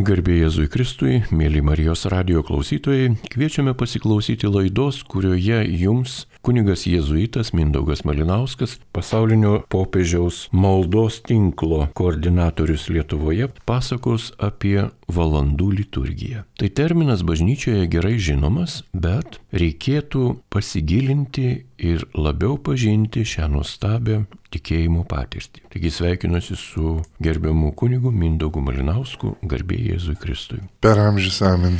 Garbė 0.00 0.38
Jėzui 0.38 0.68
Kristui, 0.72 1.18
mėly 1.34 1.60
Marijos 1.64 2.06
radio 2.08 2.40
klausytojai, 2.46 3.10
kviečiame 3.34 3.74
pasiklausyti 3.76 4.48
laidos, 4.48 5.02
kurioje 5.04 5.58
jums 5.76 6.22
kunigas 6.46 6.86
jėzuitas 6.88 7.50
Mindaugas 7.52 8.00
Malinauskas, 8.08 8.78
pasaulinio 8.96 9.58
popiežiaus 9.68 10.46
maldos 10.56 11.20
tinklo 11.26 11.82
koordinatorius 11.98 12.88
Lietuvoje, 12.88 13.50
pasakos 13.68 14.30
apie 14.40 14.88
valandų 15.10 15.68
liturgiją. 15.82 16.46
Tai 16.56 16.72
terminas 16.80 17.26
bažnyčioje 17.26 17.84
gerai 17.92 18.16
žinomas, 18.16 18.80
bet 18.94 19.40
reikėtų 19.52 20.38
pasigilinti 20.54 21.50
ir 21.76 22.06
labiau 22.16 22.56
pažinti 22.56 23.26
šią 23.26 23.50
nuostabią 23.52 24.24
tikėjimo 24.54 25.04
patirtį. 25.08 25.64
Taigi 25.72 25.92
sveikinuosi 25.94 26.56
su 26.58 26.96
gerbiamu 27.22 27.72
kunigu 27.78 28.12
Mindaugu 28.14 28.62
Malinausku, 28.64 29.36
garbė 29.42 29.78
Jėzui 29.90 30.16
Kristui. 30.20 30.62
Per 30.82 30.98
amžius 31.00 31.40
amen. 31.46 31.78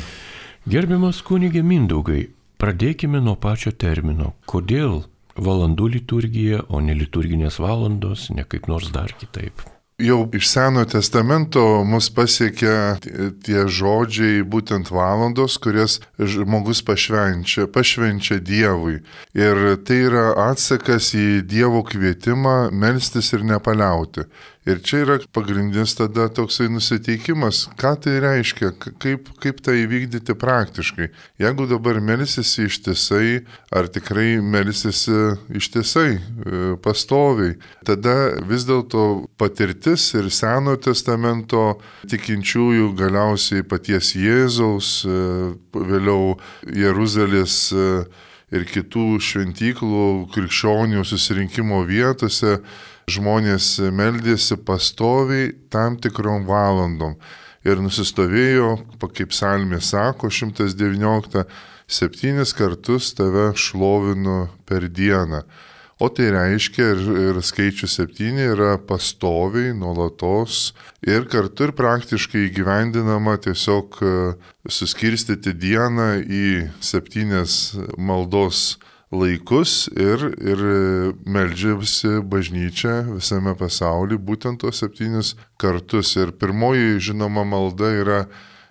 Gerbiamas 0.69 1.21
kunigė 1.25 1.63
Mindaugai, 1.65 2.27
pradėkime 2.61 3.21
nuo 3.23 3.35
pačio 3.35 3.73
termino. 3.73 4.35
Kodėl 4.45 5.03
valandų 5.35 5.91
liturgija, 5.97 6.63
o 6.69 6.81
ne 6.83 6.95
liturginės 6.97 7.59
valandos, 7.63 8.29
ne 8.35 8.45
kaip 8.45 8.69
nors 8.71 8.91
dar 8.93 9.13
kitaip? 9.17 9.63
Jau 10.01 10.29
iš 10.33 10.47
Seno 10.49 10.81
testamento 10.89 11.61
mus 11.85 12.07
pasiekia 12.09 12.97
tie 13.45 13.65
žodžiai, 13.69 14.41
būtent 14.41 14.89
valandos, 14.89 15.59
kurias 15.61 15.99
žmogus 16.17 16.81
pašvenčia, 16.85 17.67
pašvenčia 17.69 18.39
Dievui. 18.41 19.01
Ir 19.37 19.61
tai 19.85 19.99
yra 20.07 20.31
atsakas 20.49 21.11
į 21.13 21.43
Dievo 21.45 21.83
kvietimą 21.85 22.71
melstis 22.73 23.29
ir 23.37 23.45
nepaliauti. 23.45 24.25
Ir 24.61 24.77
čia 24.85 24.99
yra 25.01 25.15
pagrindinis 25.33 25.95
tada 25.97 26.27
toksai 26.29 26.67
nusiteikimas, 26.69 27.63
ką 27.81 27.95
tai 28.03 28.19
reiškia, 28.21 28.69
kaip, 29.01 29.31
kaip 29.41 29.63
tai 29.65 29.79
įvykdyti 29.87 30.35
praktiškai. 30.37 31.07
Jeigu 31.41 31.65
dabar 31.65 31.97
melsysi 31.97 32.67
ištisai, 32.69 33.41
ar 33.73 33.89
tikrai 33.89 34.37
melsysi 34.37 35.17
ištisai, 35.57 36.13
e, 36.13 36.61
pastoviai, 36.85 37.57
tada 37.89 38.15
vis 38.45 38.69
dėlto 38.69 39.25
patirtis 39.41 40.11
ir 40.13 40.29
Seno 40.29 40.77
testamento 40.77 41.81
tikinčiųjų 42.13 42.93
galiausiai 43.01 43.65
paties 43.65 44.13
Jėzaus, 44.13 44.99
e, 45.09 45.21
vėliau 45.73 46.35
Jeruzalės 46.69 47.63
e, 47.73 47.87
ir 48.51 48.65
kitų 48.67 49.19
šventyklų 49.23 50.07
krikščionių 50.33 51.05
susirinkimo 51.07 51.81
vietose, 51.87 52.59
žmonės 53.11 53.77
meldėsi 53.95 54.59
pastoviai 54.67 55.51
tam 55.71 55.97
tikrom 56.01 56.45
valandom. 56.49 57.15
Ir 57.67 57.81
nusistovėjo, 57.81 58.75
kaip 59.01 59.35
salmė 59.37 59.81
sako, 59.85 60.31
119, 60.33 61.45
septynis 61.91 62.55
kartus 62.57 63.11
tave 63.17 63.51
šlovinu 63.55 64.47
per 64.65 64.87
dieną. 64.89 65.43
O 66.01 66.07
tai 66.09 66.31
reiškia 66.33 66.85
ir, 66.95 67.01
ir 67.29 67.39
skaičius 67.45 67.99
septyni 67.99 68.47
yra 68.55 68.71
pastoviai, 68.89 69.69
nuolatos 69.77 70.71
ir 71.05 71.27
kartu 71.29 71.67
ir 71.67 71.73
praktiškai 71.77 72.47
įgyvendinama 72.47 73.35
tiesiog 73.43 73.99
e, 74.01 74.13
suskirstyti 74.65 75.53
dieną 75.61 76.07
į 76.25 76.47
septynias 76.81 77.75
maldos 78.01 78.79
laikus 79.13 79.91
ir, 79.93 80.23
ir 80.41 80.63
meldžiasi 81.21 82.21
bažnyčia 82.31 82.95
visame 83.11 83.53
pasaulyje 83.59 84.23
būtent 84.25 84.63
tos 84.63 84.81
septynis 84.81 85.35
kartus. 85.61 86.15
Ir 86.17 86.33
pirmoji 86.33 86.97
žinoma 87.11 87.45
malda 87.45 87.91
yra 87.99 88.23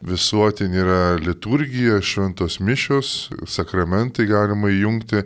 visuotinė 0.02 0.82
yra 0.82 1.00
liturgija, 1.22 2.00
šventos 2.02 2.58
mišios, 2.58 3.30
sakramentai 3.46 4.26
galima 4.26 4.72
įjungti 4.72 5.22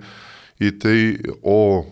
į 0.63 0.71
tai, 0.83 0.99
o, 1.43 1.85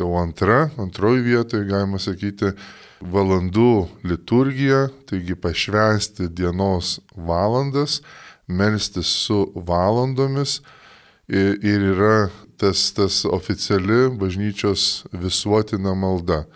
o 0.00 0.12
antra, 0.20 0.70
antroji 0.78 1.24
vietoje 1.26 1.66
galima 1.68 2.00
sakyti, 2.02 2.52
valandų 3.00 3.88
liturgija, 4.06 4.88
taigi 5.06 5.36
pašvesti 5.38 6.28
dienos 6.34 6.98
valandas, 7.14 8.00
melstis 8.48 9.10
su 9.26 9.44
valandomis 9.54 10.60
ir 11.28 11.84
yra 11.92 12.30
tas, 12.58 12.90
tas 12.96 13.24
oficiali 13.24 14.08
bažnyčios 14.18 15.06
visuotina 15.12 15.94
malda. 15.94 16.46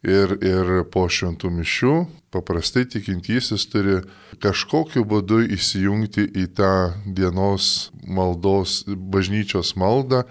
Ir, 0.00 0.32
ir 0.40 0.78
po 0.88 1.02
šventų 1.12 1.50
mišių 1.52 1.94
paprastai 2.32 2.86
tikintysis 2.88 3.66
turi 3.68 3.98
kažkokiu 4.40 5.02
būdu 5.04 5.42
įsijungti 5.52 6.24
į 6.40 6.46
tą 6.56 6.94
dienos 7.04 7.90
maldos 8.08 8.78
bažnyčios 8.88 9.74
maldą, 9.76 10.22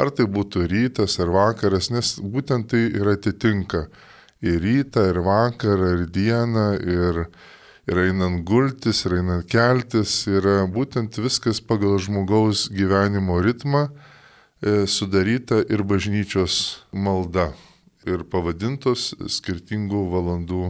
ar 0.00 0.12
tai 0.16 0.26
būtų 0.30 0.66
rytas 0.70 1.18
ar 1.22 1.32
vakaras, 1.34 1.90
nes 1.94 2.16
būtent 2.20 2.70
tai 2.72 2.86
ir 2.88 3.12
atitinka 3.12 3.86
ir 4.40 4.60
rytą, 4.64 5.04
ir 5.12 5.20
vakarą, 5.24 5.94
ir 5.98 6.06
dieną, 6.10 6.68
ir, 6.80 7.24
ir 7.90 8.04
einant 8.06 8.44
gultis, 8.48 9.04
ir 9.04 9.18
einant 9.20 9.48
keltis, 9.50 10.22
yra 10.30 10.62
būtent 10.70 11.20
viskas 11.20 11.60
pagal 11.60 11.98
žmogaus 12.00 12.68
gyvenimo 12.72 13.42
ritmą 13.44 13.90
E, 14.60 14.86
sudaryta 14.86 15.62
ir 15.72 15.80
bažnyčios 15.88 16.84
malda 16.92 17.46
ir 18.04 18.26
pavadintos 18.28 19.14
skirtingų 19.32 20.02
valandų 20.12 20.66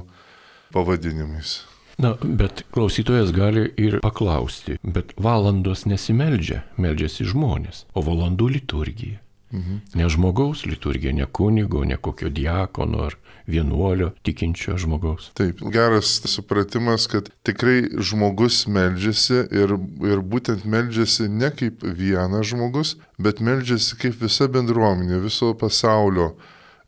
pavadinimais. 0.70 1.56
Na, 2.00 2.14
bet 2.22 2.64
klausytojas 2.72 3.32
gali 3.36 3.66
ir 3.76 3.98
paklausti, 4.00 4.78
bet 4.82 5.12
valandos 5.20 5.84
nesimeldžia, 5.88 6.62
meldžiasi 6.80 7.26
žmonės, 7.28 7.84
o 7.92 8.04
valandų 8.06 8.54
liturgija. 8.56 9.20
Mhm. 9.50 9.80
Ne 9.98 10.06
žmogaus 10.08 10.62
liturgija, 10.66 11.12
ne 11.12 11.26
kunigo, 11.26 11.82
ne 11.84 11.96
kokio 11.96 12.30
diakono 12.30 13.02
ar 13.08 13.16
vienuolio 13.50 14.12
tikinčio 14.22 14.76
žmogaus. 14.78 15.30
Taip, 15.34 15.58
geras 15.74 16.20
supratimas, 16.30 17.08
kad 17.10 17.32
tikrai 17.42 17.82
žmogus 17.98 18.62
meldžiasi 18.70 19.42
ir, 19.50 19.74
ir 20.06 20.22
būtent 20.22 20.64
meldžiasi 20.64 21.26
ne 21.28 21.50
kaip 21.50 21.82
vienas 21.82 22.46
žmogus, 22.52 22.94
bet 23.18 23.42
meldžiasi 23.42 23.98
kaip 23.98 24.22
visa 24.22 24.46
bendruomenė, 24.48 25.18
viso 25.26 25.50
pasaulio 25.58 26.30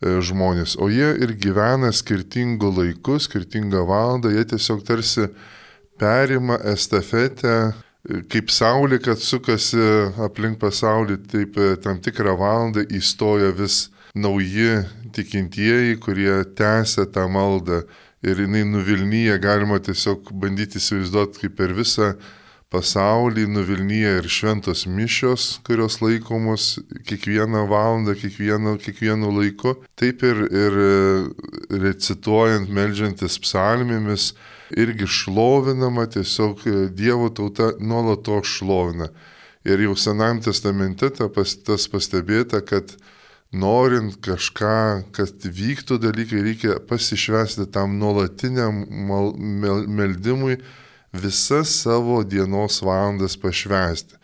žmonės. 0.03 0.77
O 0.83 0.91
jie 0.91 1.13
ir 1.23 1.37
gyvena 1.39 1.93
skirtingų 1.95 2.73
laikų, 2.79 3.21
skirtingą 3.23 3.85
valandą, 3.89 4.33
jie 4.35 4.45
tiesiog 4.55 4.83
tarsi 4.87 5.29
perima 6.01 6.59
estafetę 6.73 7.73
kaip 8.03 8.51
saulė, 8.51 8.99
kad 9.03 9.21
sukasi 9.23 9.81
aplink 10.23 10.59
pasaulį, 10.63 11.19
taip 11.31 11.59
e, 11.59 11.75
tam 11.83 12.01
tikrą 12.03 12.35
valandą 12.39 12.85
įstoja 12.91 13.53
vis 13.55 13.91
nauji 14.15 14.83
tikintieji, 15.15 15.99
kurie 16.03 16.43
tęsia 16.59 17.07
tą 17.07 17.29
maldą 17.31 17.83
ir 18.23 18.43
jinai 18.45 18.65
nuvilnyja, 18.69 19.39
galima 19.43 19.79
tiesiog 19.83 20.33
bandyti 20.35 20.81
įsivaizduoti, 20.83 21.45
kaip 21.45 21.57
per 21.59 21.75
visą 21.77 22.13
pasaulį 22.73 23.45
nuvilnyja 23.53 24.17
ir 24.21 24.29
šventos 24.33 24.87
mišios, 24.89 25.59
kurios 25.67 25.99
laikomos 26.01 26.79
kiekvieną 27.09 27.67
valandą, 27.71 28.15
kiekvienu, 28.17 28.79
kiekvienu 28.81 29.33
laiku, 29.37 29.77
taip 30.01 30.25
ir, 30.25 30.41
ir 30.49 30.79
e, 30.87 30.89
recituojant, 31.85 32.73
melžiantis 32.73 33.37
psalmėmis, 33.45 34.33
irgi 34.73 35.09
šlovinama, 35.21 36.09
tiesiog 36.15 36.65
e, 36.65 36.77
Dievo 36.97 37.29
tauta 37.37 37.75
nuolatos 37.81 38.49
šlovina. 38.57 39.11
Ir 39.69 39.85
jau 39.85 39.95
Senam 39.95 40.41
testamente 40.43 41.13
ta 41.15 41.29
pas, 41.31 41.53
tas 41.55 41.85
pastebėta, 41.93 42.65
kad 42.67 42.97
norint 43.53 44.17
kažką, 44.25 45.13
kad 45.15 45.45
vyktų 45.45 46.01
dalykai, 46.03 46.41
reikia 46.49 46.79
pasišvesti 46.89 47.69
tam 47.71 47.99
nuolatiniam 48.01 48.87
mal, 49.07 49.35
mel, 49.37 49.85
meldimui 49.87 50.57
visas 51.13 51.69
savo 51.83 52.23
dienos 52.25 52.81
valandas 52.83 53.37
pašvesti. 53.37 54.17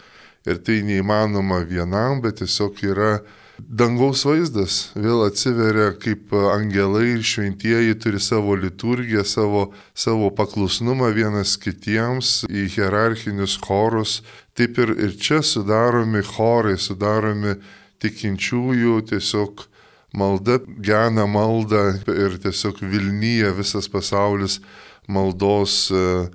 Ir 0.48 0.62
tai 0.64 0.80
neįmanoma 0.86 1.60
vienam, 1.68 2.22
bet 2.24 2.40
tiesiog 2.40 2.78
yra 2.88 3.18
dangaus 3.58 4.22
vaizdas 4.24 4.76
vėl 4.96 5.24
atsiveria, 5.26 5.90
kaip 6.00 6.32
angelai 6.54 7.16
ir 7.16 7.24
šventieji 7.26 7.98
turi 8.00 8.20
savo 8.22 8.54
liturgiją, 8.56 9.24
savo, 9.26 9.64
savo 9.94 10.30
paklusnumą 10.30 11.10
vienas 11.16 11.56
kitiems 11.60 12.46
į 12.48 12.68
hierarchinius 12.76 13.58
chorus. 13.60 14.20
Taip 14.56 14.78
ir, 14.78 14.94
ir 14.96 15.16
čia 15.20 15.42
sudaromi 15.44 16.22
chorai, 16.24 16.78
sudaromi 16.78 17.58
tikinčiųjų 18.02 19.02
tiesiog 19.10 19.66
malda, 20.16 20.58
gena 20.80 21.26
malda 21.26 21.98
ir 22.14 22.38
tiesiog 22.42 22.80
Vilnyje 22.80 23.52
visas 23.58 23.90
pasaulis 23.90 24.60
maldos 25.08 25.88
e, 25.90 26.28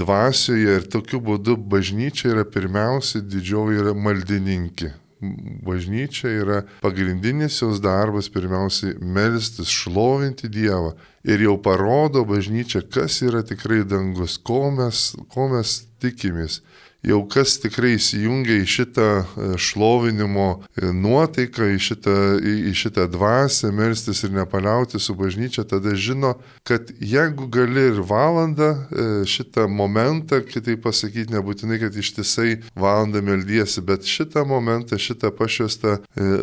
dvasioje 0.00 0.80
ir 0.80 0.88
tokiu 0.96 1.20
būdu 1.24 1.58
bažnyčia 1.74 2.32
yra 2.34 2.48
pirmiausia 2.48 3.22
didžioji 3.22 3.84
yra 3.84 3.94
maldininkė 3.94 4.94
bažnyčia 5.20 6.28
yra 6.28 6.62
pagrindinis 6.80 7.60
jos 7.60 7.80
darbas 7.84 8.28
pirmiausiai 8.32 8.96
melstis, 9.00 9.68
šlovinti 9.68 10.48
Dievą. 10.48 10.94
Ir 11.24 11.42
jau 11.44 11.58
parodo 11.60 12.24
bažnyčia, 12.24 12.80
kas 12.88 13.20
yra 13.22 13.42
tikrai 13.44 13.82
dangus, 13.84 14.38
ko 14.38 14.70
mes, 14.72 15.10
ko 15.28 15.50
mes 15.52 15.82
tikimės 16.00 16.60
jau 17.06 17.20
kas 17.30 17.56
tikrai 17.62 17.94
įsijungia 17.96 18.58
į 18.60 18.66
šitą 18.68 19.06
e, 19.20 19.48
šlovinimo 19.60 20.48
e, 20.60 20.90
nuotaiką, 20.92 21.70
į 21.74 21.78
šitą, 21.80 22.16
į, 22.36 22.54
į 22.70 22.74
šitą 22.76 23.06
dvasę, 23.12 23.70
melstis 23.74 24.20
ir 24.26 24.34
nepaliauti 24.36 25.00
su 25.00 25.16
bažnyčia, 25.16 25.64
tada 25.68 25.94
žino, 25.96 26.34
kad 26.68 26.92
jeigu 27.00 27.48
gali 27.52 27.86
ir 27.92 28.02
valandą 28.04 28.70
e, 28.74 29.08
šitą 29.28 29.66
momentą, 29.72 30.42
kitaip 30.44 30.84
pasakyti, 30.84 31.32
nebūtinai, 31.34 31.80
kad 31.80 31.96
ištisai 31.96 32.58
valandą 32.78 33.24
meldiesi, 33.24 33.84
bet 33.84 34.08
šitą 34.08 34.44
momentą, 34.48 34.98
šitą 35.00 35.32
pašiostą 35.36 35.96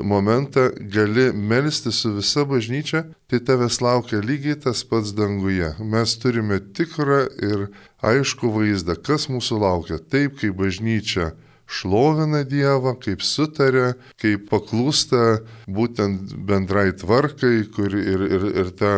momentą 0.06 0.68
gali 0.94 1.30
melstis 1.34 2.02
su 2.02 2.16
visa 2.18 2.46
bažnyčia, 2.48 3.04
tai 3.30 3.40
tavęs 3.44 3.82
laukia 3.84 4.22
lygiai 4.24 4.58
tas 4.64 4.84
pats 4.88 5.14
danguje. 5.16 5.74
Mes 5.84 6.16
turime 6.22 6.60
tikrą 6.74 7.26
ir 7.44 7.68
aišku 8.06 8.52
vaizdą, 8.54 8.98
kas 9.00 9.28
mūsų 9.32 9.60
laukia. 9.62 10.00
Taip, 10.00 10.38
kaip 10.42 10.58
bažnyčia 10.60 11.32
šlovina 11.68 12.44
Dievą, 12.48 12.96
kaip 13.02 13.24
sutarė, 13.26 13.96
kaip 14.22 14.48
paklūsta 14.52 15.42
būtent 15.68 16.36
bendrai 16.48 16.92
tvarkai, 16.96 17.68
kur 17.74 17.94
ir, 17.98 18.24
ir, 18.28 18.48
ir 18.64 18.72
ta 18.78 18.94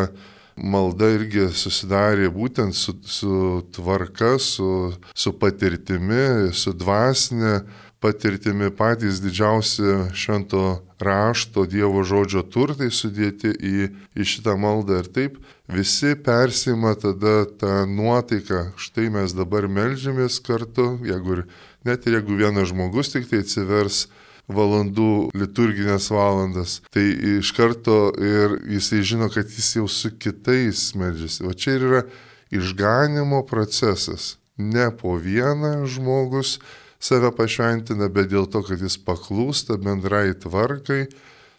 malda 0.59 1.07
irgi 1.15 1.47
susidarė 1.55 2.29
būtent 2.35 2.75
su, 2.75 2.93
su 3.07 3.35
tvarka, 3.73 4.35
su, 4.43 4.91
su 5.15 5.33
patirtimi, 5.39 6.51
su 6.53 6.75
dvasinė 6.75 7.61
patirtimi 7.99 8.69
patys 8.71 9.19
didžiausi 9.23 10.11
švento 10.15 10.81
rašto 10.99 11.65
Dievo 11.67 12.03
žodžio 12.03 12.43
turtai 12.47 12.89
sudėti 12.91 13.51
į, 13.51 13.89
į 14.15 14.27
šitą 14.27 14.55
maldą 14.59 15.01
ir 15.03 15.09
taip 15.15 15.39
visi 15.69 16.16
persima 16.16 16.95
tada 16.95 17.45
tą 17.45 17.86
nuotaiką, 17.86 18.74
štai 18.80 19.10
mes 19.13 19.36
dabar 19.38 19.68
melžiamės 19.69 20.39
kartu, 20.42 20.98
jeigu 21.06 21.38
ir 21.38 21.44
net 21.86 22.07
ir 22.07 22.19
jeigu 22.19 22.39
vienas 22.39 22.71
žmogus 22.74 23.13
tik 23.13 23.30
tai 23.30 23.44
atsivers 23.44 24.07
valandų 24.50 25.30
liturginės 25.38 26.10
valandas, 26.10 26.80
tai 26.89 27.06
iš 27.38 27.54
karto 27.54 28.10
ir 28.18 28.57
jisai 28.74 29.04
žino, 29.06 29.30
kad 29.30 29.45
jis 29.45 29.75
jau 29.77 29.86
su 29.86 30.10
kitais 30.18 30.89
medžiasi. 30.98 31.45
O 31.45 31.54
čia 31.54 31.77
ir 31.77 31.86
yra 31.86 32.04
išganimo 32.50 33.44
procesas. 33.45 34.38
Ne 34.57 34.89
po 34.92 35.16
vieną 35.21 35.86
žmogus 35.88 36.57
save 37.00 37.30
pašventina, 37.31 38.10
bet 38.12 38.33
dėl 38.33 38.50
to, 38.51 38.63
kad 38.66 38.81
jis 38.81 38.98
paklūsta 39.06 39.77
bendrai 39.80 40.33
tvarkai, 40.33 41.06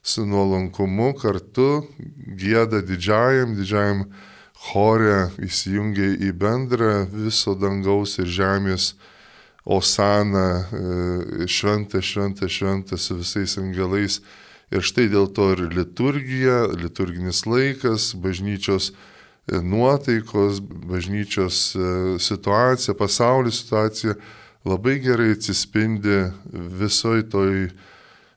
su 0.03 0.25
nuolankumu 0.27 1.13
kartu 1.21 1.85
gėda 2.41 2.81
didžiajam, 2.87 3.55
didžiajam 3.59 4.05
chore 4.61 5.31
įsijungia 5.45 6.15
į 6.29 6.33
bendrą 6.37 7.07
viso 7.13 7.55
dangaus 7.57 8.19
ir 8.21 8.29
žemės 8.29 8.95
Osana, 9.65 10.65
e, 10.73 11.47
šventą, 11.47 12.01
šventą, 12.01 12.49
šventą 12.49 12.97
su 12.97 13.19
visais 13.21 13.59
angelais. 13.61 14.21
Ir 14.73 14.81
štai 14.87 15.09
dėl 15.13 15.29
to 15.35 15.51
ir 15.53 15.67
liturgija, 15.69 16.71
liturginis 16.81 17.45
laikas, 17.45 18.15
bažnyčios 18.17 18.91
e, 18.91 19.61
nuotaikos, 19.61 20.63
bažnyčios 20.65 21.77
e, 21.77 21.93
situacija, 22.19 22.97
pasaulio 22.97 23.53
situacija 23.53 24.17
labai 24.65 24.99
gerai 25.05 25.35
atsispindi 25.37 26.31
visoj 26.81 27.29
toj 27.31 27.69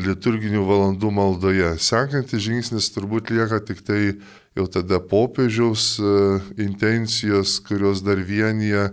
liturginių 0.05 0.63
valandų 0.67 1.09
maldoje. 1.13 1.73
Sekantis 1.79 2.43
žingsnis 2.45 2.91
turbūt 2.95 3.31
lieka 3.33 3.61
tik 3.65 3.81
tai 3.85 4.01
jau 4.57 4.67
tada 4.69 4.99
popiežiaus 4.99 5.97
intencijos, 6.61 7.57
kurios 7.65 8.03
dar 8.05 8.21
vienyje 8.21 8.91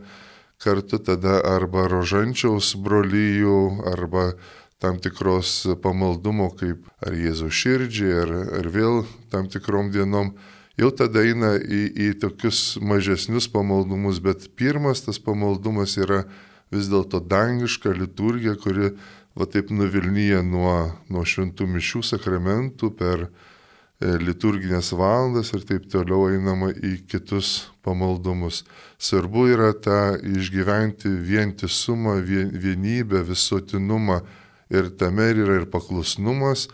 kartu 0.60 1.00
tada 1.00 1.40
arba 1.44 1.86
rožančiaus 1.88 2.74
brolyjų, 2.76 3.60
arba 3.88 4.32
tam 4.80 5.00
tikros 5.00 5.66
pamaldumo, 5.82 6.50
kaip 6.56 6.84
ar 7.04 7.16
Jėzų 7.16 7.50
širdžiai, 7.52 8.12
ar, 8.22 8.32
ar 8.60 8.68
vėl 8.72 9.02
tam 9.32 9.48
tikrom 9.52 9.90
dienom, 9.92 10.34
jau 10.80 10.90
tada 10.96 11.24
eina 11.24 11.54
į, 11.60 11.80
į 11.92 12.08
tokius 12.20 12.78
mažesnius 12.80 13.48
pamaldumus, 13.52 14.20
bet 14.24 14.48
pirmas 14.56 15.04
tas 15.04 15.20
pamaldumas 15.20 15.96
yra 16.00 16.24
vis 16.72 16.88
dėlto 16.88 17.20
dangiška 17.20 17.92
liturgija, 17.96 18.56
kuri 18.60 18.94
va 19.38 19.46
taip 19.46 19.70
nuvilnyja 19.70 20.42
nuo, 20.46 20.74
nuo 21.08 21.24
šventų 21.26 21.68
mišių 21.76 22.02
sakramentų 22.14 22.90
per 22.98 23.28
E, 24.00 24.14
liturginės 24.16 24.94
valandas 24.96 25.50
ir 25.52 25.64
taip 25.68 25.84
toliau 25.92 26.30
einama 26.32 26.70
į 26.72 27.02
kitus 27.04 27.66
pamaldumus. 27.84 28.62
Svarbu 28.96 29.42
yra 29.52 29.74
tą 29.76 30.14
išgyventi 30.24 31.10
vientisumą, 31.28 32.14
vienybę, 32.24 33.20
visuotinumą 33.28 34.22
ir 34.72 34.88
tame 34.96 35.26
yra 35.34 35.58
ir 35.60 35.68
paklusnumas, 35.68 36.70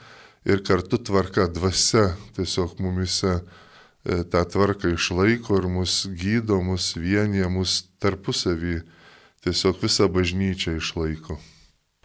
ir 0.47 0.63
kartu 0.63 1.03
tvarka, 1.03 1.49
dvasia 1.51 2.13
tiesiog 2.39 2.79
mumise 2.79 3.41
e, 3.41 4.23
tą 4.23 4.45
tvarką 4.47 4.95
išlaiko 4.95 5.59
ir 5.59 5.67
mus 5.67 6.05
gydo, 6.07 6.63
mus 6.63 6.93
vienyje, 6.95 7.51
mus 7.51 7.81
tarpusavį, 7.99 8.85
tiesiog 9.43 9.83
visą 9.83 10.07
bažnyčią 10.07 10.79
išlaiko. 10.79 11.43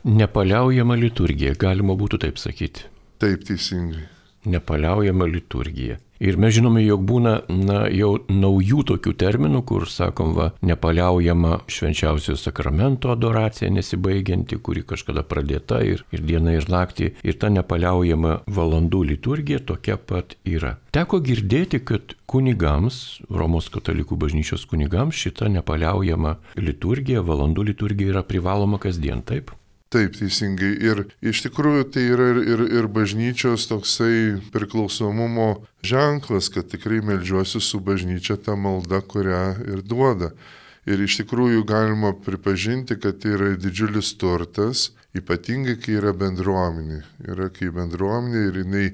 Nepaliaujama 0.07 0.97
liturgija, 0.97 1.53
galima 1.59 1.97
būtų 1.99 2.23
taip 2.25 2.41
sakyti. 2.41 2.87
Taip, 3.21 3.45
teisingai 3.45 4.07
nepaliaujama 4.45 5.25
liturgija. 5.25 5.97
Ir 6.21 6.35
mes 6.37 6.53
žinome, 6.53 6.83
jog 6.85 7.01
būna 7.09 7.31
na, 7.49 7.87
jau 7.89 8.11
naujų 8.29 8.83
tokių 8.91 9.13
terminų, 9.17 9.63
kur 9.65 9.87
sakom, 9.89 10.35
va, 10.37 10.51
nepaliaujama 10.61 11.63
švenčiausio 11.65 12.35
sakramento 12.37 13.09
adoracija 13.09 13.71
nesibaigianti, 13.73 14.59
kuri 14.61 14.83
kažkada 14.85 15.23
pradėta 15.25 15.79
ir, 15.81 16.03
ir 16.13 16.21
diena 16.21 16.53
ir 16.53 16.67
naktį, 16.69 17.09
ir 17.25 17.39
ta 17.41 17.49
nepaliaujama 17.49 18.43
valandų 18.45 19.01
liturgija 19.15 19.63
tokia 19.65 19.97
pat 19.97 20.37
yra. 20.45 20.75
Teko 20.93 21.23
girdėti, 21.25 21.81
kad 21.81 22.13
kunigams, 22.29 23.23
Romos 23.29 23.71
katalikų 23.73 24.19
bažnyčios 24.21 24.67
kunigams, 24.69 25.17
šita 25.17 25.49
nepaliaujama 25.57 26.35
liturgija, 26.61 27.25
valandų 27.25 27.71
liturgija 27.73 28.13
yra 28.13 28.23
privaloma 28.27 28.77
kasdien, 28.81 29.25
taip? 29.25 29.55
Taip, 29.91 30.13
teisingai. 30.15 30.71
Ir 30.87 31.01
iš 31.19 31.41
tikrųjų 31.43 31.89
tai 31.91 32.05
yra 32.13 32.29
ir, 32.31 32.37
ir, 32.53 32.61
ir 32.79 32.85
bažnyčios 32.87 33.65
toksai 33.67 34.39
priklausomumo 34.53 35.65
ženklas, 35.83 36.47
kad 36.53 36.69
tikrai 36.71 37.01
melžiuosi 37.03 37.59
su 37.59 37.81
bažnyčia 37.83 38.37
tą 38.39 38.55
maldą, 38.55 39.01
kurią 39.03 39.43
ir 39.67 39.81
duoda. 39.83 40.31
Ir 40.87 41.03
iš 41.03 41.19
tikrųjų 41.19 41.65
galima 41.67 42.13
pripažinti, 42.15 42.95
kad 43.03 43.19
tai 43.19 43.35
yra 43.35 43.51
didžiulis 43.59 44.13
turtas, 44.15 44.93
ypatingai 45.11 45.75
kai 45.83 45.99
yra 45.99 46.15
bendruomenė. 46.15 47.01
Yra 47.27 47.51
kai 47.51 47.67
bendruomenė 47.75 48.47
ir 48.47 48.63
jinai 48.63 48.87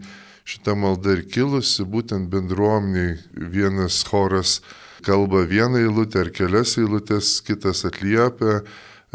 šitą 0.50 0.74
maldą 0.82 1.14
ir 1.20 1.24
kilusi, 1.30 1.86
būtent 1.86 2.34
bendruomeniai 2.34 3.20
vienas 3.54 4.02
choras 4.10 4.64
kalba 5.06 5.46
vieną 5.46 5.86
eilutę 5.86 6.26
ar 6.26 6.34
kelias 6.34 6.74
eilutės, 6.82 7.38
kitas 7.46 7.86
atliepia 7.86 8.64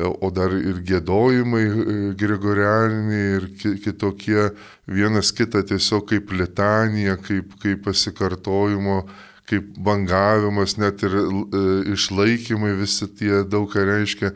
o 0.08 0.30
dar 0.34 0.52
ir 0.56 0.80
gėdojimai 0.86 1.62
e, 1.64 1.96
gregorianiniai 2.18 3.26
ir 3.38 3.46
kitokie, 3.84 4.48
vienas 4.86 5.32
kitą 5.36 5.62
tiesiog 5.68 6.06
kaip 6.10 6.32
litanija, 6.36 7.18
kaip, 7.20 7.54
kaip 7.62 7.84
pasikartojimo, 7.86 9.02
kaip 9.50 9.68
bangavimas, 9.76 10.76
net 10.80 11.04
ir 11.06 11.18
e, 11.18 11.62
išlaikymai 11.94 12.74
visi 12.80 13.08
tie 13.18 13.42
daug 13.44 13.70
ką 13.72 13.86
reiškia. 13.90 14.32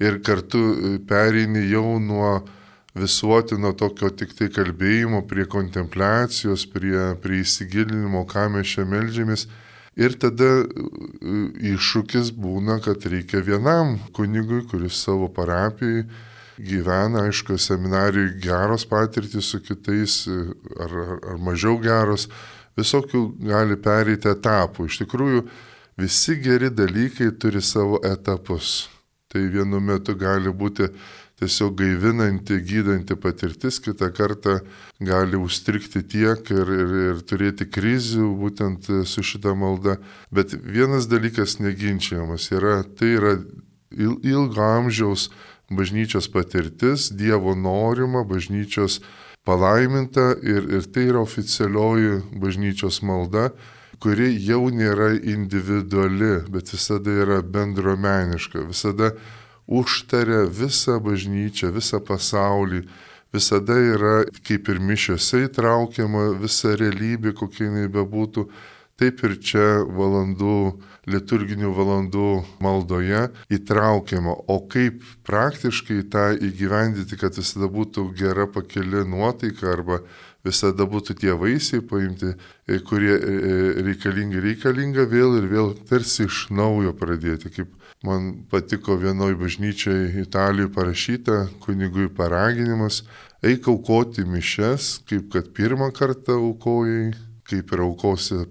Ir 0.00 0.20
kartu 0.24 0.60
e, 0.72 0.92
pereini 1.06 1.66
jau 1.70 1.98
nuo 2.00 2.40
visuotino 2.96 3.72
tokio 3.78 4.10
tik 4.10 4.34
tai 4.38 4.48
kalbėjimo 4.52 5.22
prie 5.30 5.46
kontempliacijos, 5.48 6.66
prie, 6.72 7.12
prie 7.22 7.42
įsigilinimo, 7.44 8.24
ką 8.30 8.48
mes 8.56 8.72
čia 8.74 8.86
melžiamės 8.88 9.46
Ir 10.00 10.16
tada 10.16 10.48
e, 10.62 10.64
iššūkis 11.74 12.32
būna, 12.40 12.78
kad 12.84 13.04
reikia 13.12 13.42
vienam 13.44 13.98
kunigui, 14.16 14.62
kuris 14.70 14.96
savo 15.04 15.28
parapijai 15.28 16.06
gyvena, 16.60 17.26
aišku, 17.28 17.56
seminarijai 17.60 18.36
geros 18.40 18.86
patirtis 18.88 19.50
su 19.52 19.60
kitais 19.64 20.22
e, 20.28 20.38
ar, 20.80 20.96
ar 21.32 21.40
mažiau 21.40 21.78
geros, 21.82 22.28
visokių 22.80 23.22
gali 23.50 23.76
pereiti 23.80 24.30
etapų. 24.32 24.88
Iš 24.88 25.02
tikrųjų, 25.02 25.44
visi 26.00 26.36
geri 26.40 26.70
dalykai 26.72 27.32
turi 27.40 27.60
savo 27.64 28.00
etapus. 28.06 28.88
Tai 29.30 29.44
vienu 29.52 29.78
metu 29.84 30.16
gali 30.18 30.50
būti 30.50 30.88
tiesiog 31.40 31.78
gaivinanti, 31.78 32.60
gydanti 32.64 33.16
patirtis, 33.16 33.80
kitą 33.80 34.10
kartą 34.12 34.58
gali 35.00 35.40
užstrikti 35.40 36.02
tiek 36.04 36.50
ir, 36.52 36.72
ir, 36.82 36.92
ir 37.10 37.22
turėti 37.24 37.66
krizių 37.72 38.28
būtent 38.42 38.90
su 39.08 39.24
šita 39.24 39.54
malda. 39.56 39.96
Bet 40.30 40.52
vienas 40.52 41.08
dalykas 41.08 41.58
neginčiamas 41.64 42.50
yra, 42.52 42.82
tai 42.84 43.14
yra 43.16 43.38
ilgo 43.90 44.62
amžiaus 44.62 45.30
bažnyčios 45.70 46.28
patirtis, 46.28 47.08
Dievo 47.14 47.54
norima, 47.54 48.24
bažnyčios 48.24 49.00
palaiminta 49.44 50.34
ir, 50.42 50.66
ir 50.68 50.86
tai 50.92 51.08
yra 51.08 51.22
oficialioji 51.24 52.20
bažnyčios 52.36 53.00
malda, 53.06 53.50
kuri 54.00 54.32
jau 54.44 54.68
nėra 54.72 55.12
individuali, 55.18 56.40
bet 56.48 56.72
visada 56.72 57.14
yra 57.24 57.40
bendromeniška, 57.44 58.64
visada 58.68 59.12
užtaria 59.70 60.44
visą 60.50 60.98
bažnyčią, 61.02 61.70
visą 61.72 62.02
pasaulį, 62.02 62.82
visada 63.32 63.78
yra 63.78 64.16
kaip 64.46 64.68
ir 64.68 64.82
mišiose 64.82 65.46
įtraukiama 65.46 66.32
visa 66.42 66.74
realybė, 66.76 67.34
kokia 67.38 67.68
jinai 67.68 67.88
bebūtų. 67.92 68.48
Taip 69.00 69.22
ir 69.24 69.38
čia 69.40 69.66
valandų, 69.96 70.56
liturginių 71.08 71.70
valandų 71.72 72.32
maldoje 72.60 73.30
įtraukiama. 73.48 74.34
O 74.52 74.58
kaip 74.68 75.00
praktiškai 75.24 76.02
tą 76.12 76.26
įgyvendyti, 76.36 77.16
kad 77.16 77.38
visada 77.38 77.70
būtų 77.72 78.10
gera 78.18 78.44
pakeli 78.44 79.06
nuotaika 79.08 79.70
arba 79.72 80.02
visada 80.44 80.84
būtų 80.88 81.16
tie 81.20 81.32
vaisiai 81.36 81.80
paimti, 81.84 82.34
e, 82.68 82.78
kurie 82.84 83.14
e, 83.16 83.20
e, 83.20 83.56
reikalingi, 83.88 84.40
reikalinga 84.44 85.04
vėl 85.08 85.38
ir 85.40 85.48
vėl 85.50 85.74
tarsi 85.88 86.26
iš 86.28 86.46
naujo 86.52 86.92
pradėti. 86.96 87.52
Kaip 87.56 87.72
man 88.06 88.30
patiko 88.50 88.96
vienoj 88.96 89.34
bažnyčiai 89.40 90.22
Italijoje 90.22 90.72
parašyta 90.72 91.40
kunigui 91.60 92.08
paraginimas, 92.08 93.02
eik 93.42 93.68
aukoti 93.68 94.24
mišes, 94.24 95.00
kaip 95.08 95.28
kad 95.32 95.52
pirmą 95.56 95.90
kartą 95.96 96.38
aukojai, 96.40 97.12
kaip 97.48 97.72
ir 97.72 97.84
aukosi 97.84 98.46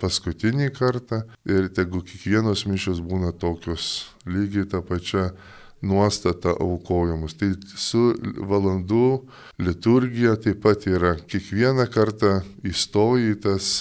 paskutinį 0.00 0.70
kartą 0.76 1.22
ir 1.48 1.70
tegu 1.74 2.02
kiekvienos 2.04 2.66
mišios 2.68 3.00
būna 3.00 3.32
tokios 3.32 4.10
lygiai 4.28 4.68
tą 4.68 4.82
pačią 4.84 5.30
nuostata 5.84 6.54
aukojimus. 6.60 7.36
Tai 7.40 7.50
su 7.76 8.12
valandų 8.50 9.24
liturgija 9.58 10.36
taip 10.40 10.62
pat 10.64 10.86
yra 10.88 11.16
kiekvieną 11.18 11.88
kartą 11.92 12.38
įstoji 12.64 13.34
į 13.34 13.40
tas 13.44 13.72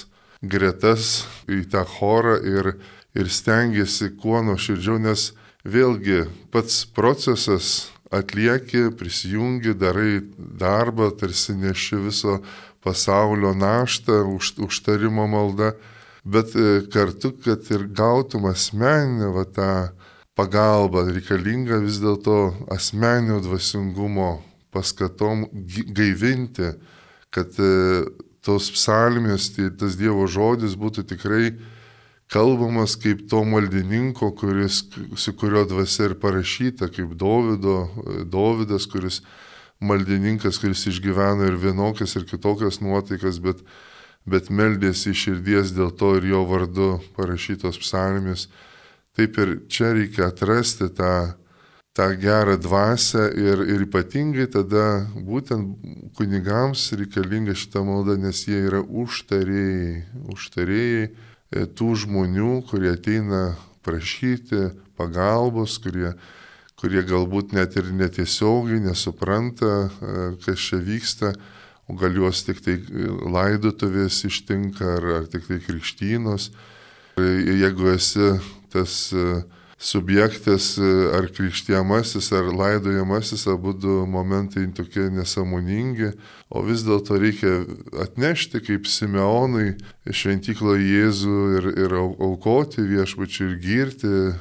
gretas, 0.43 1.23
į 1.47 1.63
tą 1.71 1.85
chorą 1.87 2.39
ir, 2.43 2.73
ir 3.13 3.29
stengiasi 3.29 4.11
kuo 4.17 4.41
nuoširdžiau, 4.45 4.99
nes 5.01 5.31
vėlgi 5.63 6.25
pats 6.51 6.83
procesas 6.95 7.89
atlieki, 8.13 8.91
prisijungi, 8.97 9.73
darai 9.73 10.21
darbą, 10.37 11.09
tarsi 11.17 11.55
neši 11.57 12.01
viso 12.07 12.37
pasaulio 12.83 13.53
naštą, 13.57 14.21
už, 14.35 14.53
užtarimo 14.67 15.25
maldą, 15.27 15.71
bet 16.23 16.55
e, 16.55 16.83
kartu, 16.93 17.33
kad 17.43 17.65
ir 17.71 17.87
gautum 17.89 18.45
asmeninę 18.51 19.31
va, 19.33 19.45
tą 19.45 19.69
pagalba 20.37 21.05
reikalinga 21.09 21.79
vis 21.83 22.01
dėlto 22.03 22.67
asmeninio 22.73 23.39
dvasingumo 23.45 24.41
paskatom 24.73 25.47
gaivinti, 25.95 26.73
kad 27.33 27.55
e, 27.57 28.03
tos 28.43 28.69
psalmės, 28.75 29.53
tai 29.55 29.69
tas 29.79 29.95
Dievo 29.97 30.27
žodis 30.27 30.75
būtų 30.77 31.05
tikrai 31.13 31.53
kalbamas 32.33 32.95
kaip 32.97 33.27
to 33.29 33.43
maldininko, 33.45 34.31
kuris, 34.35 34.83
su 35.15 35.33
kurio 35.37 35.65
dvasia 35.69 36.09
ir 36.09 36.15
parašyta, 36.19 36.89
kaip 36.93 37.13
Dovido, 37.19 37.87
Dovidas, 38.25 38.87
kuris 38.89 39.21
maldininkas, 39.83 40.57
kuris 40.61 40.87
išgyvena 40.89 41.49
ir 41.51 41.59
vienokias 41.61 42.15
ir 42.17 42.25
kitokias 42.29 42.79
nuotaikas, 42.81 43.37
bet, 43.43 43.61
bet 44.25 44.49
meldėsi 44.49 45.11
iš 45.11 45.27
širdies 45.27 45.75
dėl 45.77 45.93
to 45.99 46.15
ir 46.17 46.31
jo 46.31 46.43
vardu 46.49 46.89
parašytos 47.17 47.77
psalmės. 47.83 48.47
Taip 49.13 49.37
ir 49.37 49.57
čia 49.69 49.91
reikia 49.93 50.31
atrasti 50.31 50.87
tą, 50.97 51.35
tą 51.93 52.07
gerą 52.17 52.55
dvasę 52.57 53.27
ir, 53.37 53.61
ir 53.75 53.83
ypatingai 53.85 54.47
tada 54.55 55.03
būtent 55.13 56.15
kunigams 56.17 56.87
reikalinga 56.97 57.53
šita 57.53 57.85
malda, 57.85 58.17
nes 58.17 58.41
jie 58.47 58.63
yra 58.71 58.81
užtarėjai, 58.81 60.01
užtarėjai 60.33 61.05
tų 61.77 61.93
žmonių, 62.03 62.63
kurie 62.69 62.93
ateina 62.93 63.53
prašyti 63.85 64.71
pagalbos, 64.97 65.77
kurie, 65.83 66.13
kurie 66.79 67.03
galbūt 67.05 67.53
net 67.55 67.77
ir 67.79 67.91
netiesiogiai 67.95 68.81
nesupranta, 68.83 69.73
e, 69.87 70.27
kas 70.43 70.69
čia 70.69 70.79
vyksta, 70.83 71.33
o 71.87 71.97
gal 71.99 72.15
juos 72.15 72.43
tik 72.47 72.61
tai 72.63 72.77
laidotuvės 73.35 74.21
ištinka 74.29 74.95
ar, 74.97 75.09
ar 75.19 75.27
tik 75.31 75.49
tai 75.49 75.59
krikštynos. 75.63 76.51
Jeigu 77.19 77.91
esi 77.93 78.31
tas 78.73 79.11
e, 79.13 79.43
subjektas 79.83 80.77
e, 80.77 80.81
ar 81.17 81.27
krikštiamasis, 81.35 82.31
ar 82.31 82.47
laidojamasis, 82.55 83.47
abu 83.51 83.73
momentai 84.07 84.63
tokie 84.71 85.09
nesamoningi, 85.11 86.13
o 86.47 86.63
vis 86.63 86.85
dėlto 86.87 87.17
reikia 87.19 87.65
atnešti 88.05 88.61
kaip 88.63 88.87
Simeonui 88.87 89.73
šventyklą 90.07 90.77
Jėzų 90.79 91.39
ir, 91.57 91.67
ir 91.83 91.95
aukoti 91.99 92.85
viešpačiui 92.87 93.49
ir 93.49 93.57
girti 93.65 94.13
e, 94.13 94.31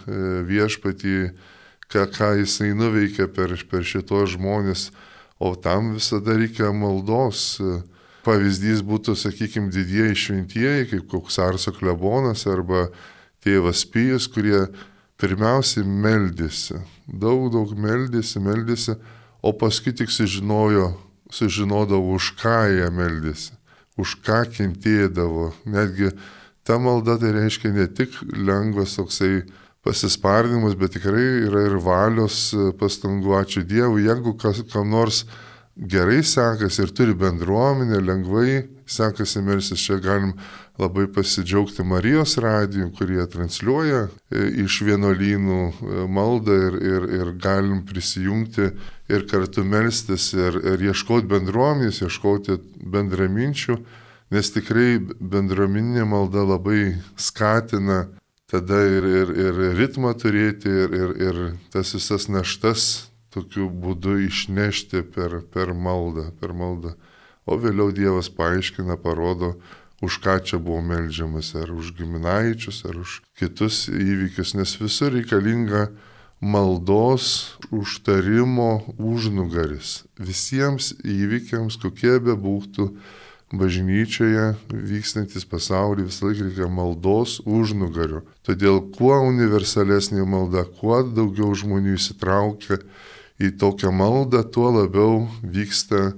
viešpatį, 0.47 1.17
ką, 1.91 2.07
ką 2.15 2.31
jisai 2.45 2.71
nuveikia 2.79 3.27
per, 3.27 3.57
per 3.67 3.83
šitos 3.83 4.37
žmonės, 4.37 4.93
o 5.43 5.57
tam 5.59 5.97
visada 5.97 6.39
reikia 6.39 6.71
maldos. 6.71 7.59
Pavyzdys 8.23 8.85
būtų, 8.87 9.17
sakykime, 9.19 9.73
didieji 9.75 10.15
šventieji, 10.29 10.87
kaip 10.93 11.09
koks 11.11 11.41
Arso 11.43 11.73
klebonas 11.75 12.47
arba 12.47 12.85
tėvas 13.43 13.83
Pijus, 13.91 14.29
kurie 14.31 14.69
pirmiausiai 15.23 15.87
meldėsi, 15.87 16.81
daug, 17.07 17.47
daug 17.55 17.73
meldėsi, 17.79 18.43
meldėsi, 18.43 18.97
o 19.43 19.53
paskui 19.55 19.95
tik 19.95 20.11
sužinojo, 20.11 20.93
sužinodavo, 21.33 22.17
už 22.19 22.33
ką 22.41 22.59
jie 22.73 22.89
meldėsi, 22.95 23.55
už 23.99 24.17
ką 24.27 24.43
kentėdavo. 24.57 25.53
Netgi 25.65 26.11
ta 26.67 26.79
malda 26.83 27.17
tai 27.23 27.33
reiškia 27.39 27.71
ne 27.75 27.87
tik 27.87 28.19
lengvas 28.35 28.99
toksai 28.99 29.45
pasispardimas, 29.83 30.77
bet 30.79 30.95
tikrai 30.99 31.47
yra 31.47 31.65
ir 31.71 31.79
valios 31.83 32.53
pastangų, 32.79 33.35
ačiū 33.41 33.65
Dievui, 33.67 34.07
jeigu 34.07 34.37
kas, 34.39 34.63
kam 34.73 34.91
nors 34.91 35.25
gerai 35.77 36.23
sekasi 36.23 36.85
ir 36.85 36.95
turi 36.95 37.15
bendruomenę, 37.19 37.99
lengvai 38.03 38.63
sekasi 38.87 39.43
melsis, 39.43 39.83
čia 39.83 39.99
galim 40.03 40.37
labai 40.79 41.07
pasidžiaugti 41.13 41.85
Marijos 41.85 42.37
radiju, 42.41 42.91
kurie 42.97 43.25
transliuoja 43.29 44.07
e, 44.07 44.47
iš 44.65 44.81
vienuolynų 44.87 45.59
e, 45.69 46.05
maldą 46.09 46.57
ir, 46.69 46.79
ir, 46.81 47.09
ir 47.19 47.33
galim 47.43 47.83
prisijungti 47.87 48.71
ir 49.13 49.27
kartu 49.29 49.65
melstis 49.69 50.31
ir, 50.33 50.57
ir 50.73 50.87
ieškoti 50.89 51.29
bendruomenės, 51.29 52.01
ieškoti 52.07 52.57
bendraminčių, 52.95 53.77
nes 54.33 54.53
tikrai 54.55 54.97
bendruomeninė 55.21 56.09
malda 56.09 56.47
labai 56.55 56.97
skatina 57.21 58.07
tada 58.53 58.81
ir, 58.85 59.05
ir, 59.05 59.37
ir 59.45 59.77
ritmą 59.77 60.13
turėti 60.17 60.73
ir, 60.73 60.97
ir, 60.97 61.17
ir 61.29 61.41
tas 61.73 61.93
visas 61.97 62.29
naštas 62.33 63.09
tokiu 63.33 63.69
būdu 63.69 64.19
išnešti 64.27 65.05
per, 65.15 65.41
per 65.53 65.73
maldą, 65.73 66.31
per 66.41 66.53
maldą. 66.57 66.97
O 67.49 67.57
vėliau 67.59 67.91
Dievas 67.97 68.29
paaiškina, 68.31 68.99
parodo, 69.03 69.55
už 70.03 70.19
ką 70.19 70.41
čia 70.43 70.59
buvo 70.59 70.83
melžiamas, 70.83 71.55
ar 71.55 71.71
už 71.71 71.95
giminaičius, 71.95 72.83
ar 72.91 72.99
už 72.99 73.23
kitus 73.39 73.87
įvykius, 73.87 74.59
nes 74.59 74.75
visur 74.83 75.15
reikalinga 75.15 75.93
maldos, 76.43 77.55
užtarimo 77.71 78.83
užnugaris. 78.99 80.03
Visiems 80.19 80.91
įvykiams, 81.07 81.79
kokie 81.79 82.19
be 82.19 82.35
būtų 82.35 82.91
bažnyčioje 83.55 84.57
vykstantis 84.73 85.47
pasaulį, 85.47 86.09
visą 86.09 86.27
laiką 86.27 86.49
reikia 86.49 86.69
maldos 86.73 87.39
užnugarių. 87.47 88.25
Todėl 88.43 88.81
kuo 88.97 89.21
universalesnė 89.29 90.27
malda, 90.27 90.65
kuo 90.81 91.03
daugiau 91.07 91.55
žmonių 91.55 91.95
įsitraukia 91.95 92.81
į 93.39 93.55
tokią 93.63 93.93
maldą, 93.95 94.43
tuo 94.43 94.73
labiau 94.81 95.29
vyksta 95.43 96.17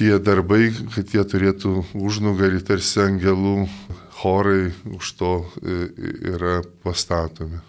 tie 0.00 0.16
darbai, 0.24 0.70
kad 0.94 1.12
jie 1.12 1.24
turėtų 1.28 1.74
užnugarį 2.00 2.62
tarsi 2.64 3.02
angelų 3.04 3.66
chorai 4.20 4.70
už 4.96 5.12
to 5.18 5.32
e, 5.60 5.82
yra 6.32 6.60
pastatomi. 6.84 7.60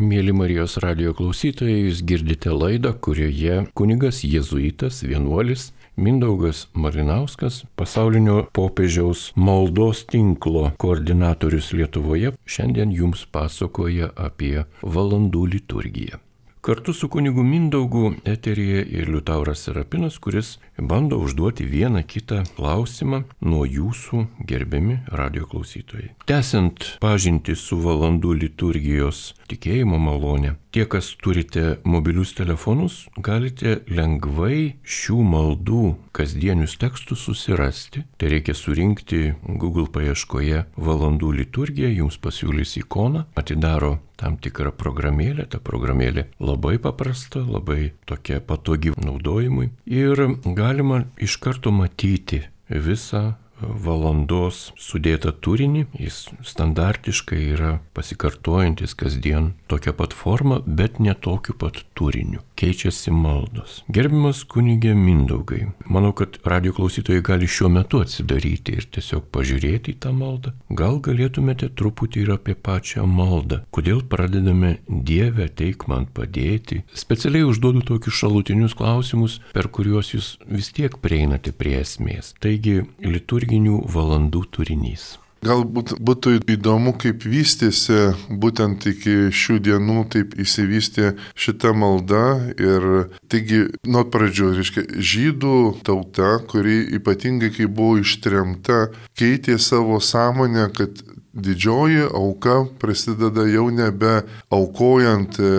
Mėly 0.00 0.32
Marijos 0.36 0.76
radio 0.80 1.12
klausytojai, 1.16 1.88
jūs 1.88 2.04
girdite 2.06 2.52
laidą, 2.54 2.92
kurioje 2.94 3.64
kunigas 3.76 4.22
jėzuitas, 4.24 5.02
vienuolis 5.02 5.70
Mindaugas 6.00 6.62
Marinauskas, 6.72 7.64
pasaulinio 7.76 8.46
popiežiaus 8.56 9.26
maldos 9.36 10.06
tinklo 10.08 10.70
koordinatorius 10.80 11.74
Lietuvoje, 11.76 12.32
šiandien 12.48 12.94
jums 12.94 13.26
pasakoja 13.28 14.12
apie 14.16 14.62
valandų 14.80 15.46
liturgiją. 15.58 16.22
Kartu 16.60 16.92
su 16.92 17.08
kunigu 17.08 17.42
Mindaugu 17.42 18.12
eterija 18.24 18.82
ir 18.84 19.08
Liutauras 19.08 19.62
Serapinas, 19.64 20.18
kuris 20.18 20.58
bando 20.78 21.16
užduoti 21.16 21.64
vieną 21.64 22.02
kitą 22.04 22.42
klausimą 22.56 23.22
nuo 23.40 23.62
jūsų 23.64 24.26
gerbiami 24.44 24.98
radio 25.08 25.46
klausytojai. 25.48 26.10
Tęsiant 26.28 26.84
pažinti 27.00 27.56
su 27.56 27.78
valandų 27.80 28.34
liturgijos 28.42 29.22
tikėjimo 29.48 29.96
malonė, 30.04 30.52
tie, 30.70 30.84
kas 30.84 31.08
turite 31.24 31.78
mobilius 31.88 32.34
telefonus, 32.36 33.06
galite 33.16 33.78
lengvai 33.88 34.76
šių 34.84 35.16
maldų 35.32 35.86
kasdienius 36.12 36.76
tekstus 36.76 37.24
susirasti. 37.24 38.04
Tai 38.20 38.34
reikia 38.34 38.52
surinkti 38.52 39.32
Google 39.48 39.88
paieškoje 39.88 40.66
valandų 40.76 41.32
liturgija, 41.40 41.88
jums 41.88 42.20
pasiūlys 42.20 42.76
ikoną, 42.84 43.24
atidaro 43.32 43.96
tam 44.20 44.36
tikrą 44.36 44.72
programėlę, 44.76 45.46
ta 45.50 45.60
programėlė 45.64 46.26
labai 46.42 46.76
paprasta, 46.82 47.40
labai 47.40 47.92
tokia 48.08 48.40
patogi 48.44 48.92
naudojimui. 49.00 49.70
Ir 49.88 50.26
galima 50.44 51.04
iš 51.18 51.38
karto 51.40 51.72
matyti 51.74 52.44
visą 52.68 53.34
valandos 53.60 54.70
sudėtą 54.80 55.32
turinį, 55.44 55.86
jis 56.00 56.22
standartiškai 56.48 57.40
yra 57.54 57.72
pasikartojantis 57.96 58.96
kasdien 58.96 59.52
tokia 59.68 59.92
pat 59.96 60.16
forma, 60.16 60.60
bet 60.66 61.00
ne 61.00 61.14
tokiu 61.14 61.56
pat 61.60 61.82
turiniu. 61.94 62.40
Keičiasi 62.60 63.08
maldos. 63.16 63.78
Gerbimas 63.88 64.42
kunigė 64.44 64.90
Mindaugai, 64.92 65.62
manau, 65.88 66.10
kad 66.12 66.34
radio 66.44 66.74
klausytojai 66.76 67.22
gali 67.24 67.46
šiuo 67.48 67.70
metu 67.72 68.02
atsidaryti 68.04 68.74
ir 68.76 68.84
tiesiog 68.96 69.30
pažiūrėti 69.32 69.94
į 69.94 70.00
tą 70.04 70.12
maldą. 70.12 70.52
Gal 70.76 71.00
galėtumėte 71.06 71.70
truputį 71.80 72.26
ir 72.26 72.34
apie 72.34 72.52
pačią 72.68 73.06
maldą. 73.08 73.62
Kodėl 73.72 74.02
pradedame 74.12 74.74
Dievę 74.86 75.48
teik 75.56 75.88
man 75.88 76.04
padėti? 76.12 76.82
Specialiai 76.92 77.48
užduodu 77.48 77.80
tokius 77.94 78.20
šalutinius 78.20 78.76
klausimus, 78.76 79.38
per 79.56 79.72
kuriuos 79.72 80.12
jūs 80.12 80.30
vis 80.44 80.68
tiek 80.76 81.00
prieinate 81.00 81.56
prie 81.56 81.78
esmės. 81.80 82.34
Taigi, 82.44 82.82
liturginių 83.00 83.86
valandų 83.88 84.44
turinys. 84.52 85.14
Galbūt 85.40 85.94
būtų 86.04 86.34
įdomu, 86.52 86.92
kaip 87.00 87.24
vystėsi 87.24 88.10
būtent 88.28 88.84
iki 88.90 89.30
šių 89.32 89.56
dienų, 89.64 90.02
taip 90.12 90.34
įsivystė 90.36 91.14
šita 91.32 91.72
malda. 91.72 92.24
Ir 92.60 93.08
taigi, 93.32 93.62
nuo 93.88 94.04
pradžių, 94.04 94.50
reiškia, 94.58 94.84
žydų 95.00 95.54
tauta, 95.86 96.34
kuri 96.50 96.82
ypatingai, 96.98 97.48
kai 97.56 97.70
buvo 97.70 98.02
ištremta, 98.02 98.90
keitė 99.16 99.56
savo 99.56 99.96
sąmonę, 100.04 100.68
kad 100.76 101.00
didžioji 101.32 102.04
auka 102.10 102.66
prasideda 102.82 103.46
jau 103.48 103.70
nebe 103.72 104.24
aukojant 104.52 105.38
e, 105.40 105.52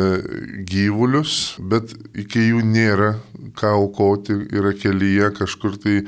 gyvulius, 0.68 1.56
bet 1.58 1.96
iki 2.14 2.52
jų 2.52 2.62
nėra 2.68 3.16
ką 3.58 3.74
aukoti, 3.80 4.36
yra 4.54 4.76
kelyje 4.78 5.32
kažkur 5.40 5.80
tai 5.82 6.04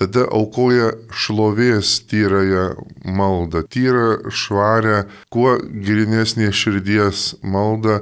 tada 0.00 0.24
aukoja 0.32 0.94
šlovės 1.12 1.98
tyrąją 2.08 2.64
maldą, 3.04 3.62
tyrą 3.68 4.32
švarę, 4.32 5.04
kuo 5.32 5.58
grinesnė 5.60 6.48
širdies 6.56 7.34
maldą, 7.44 8.00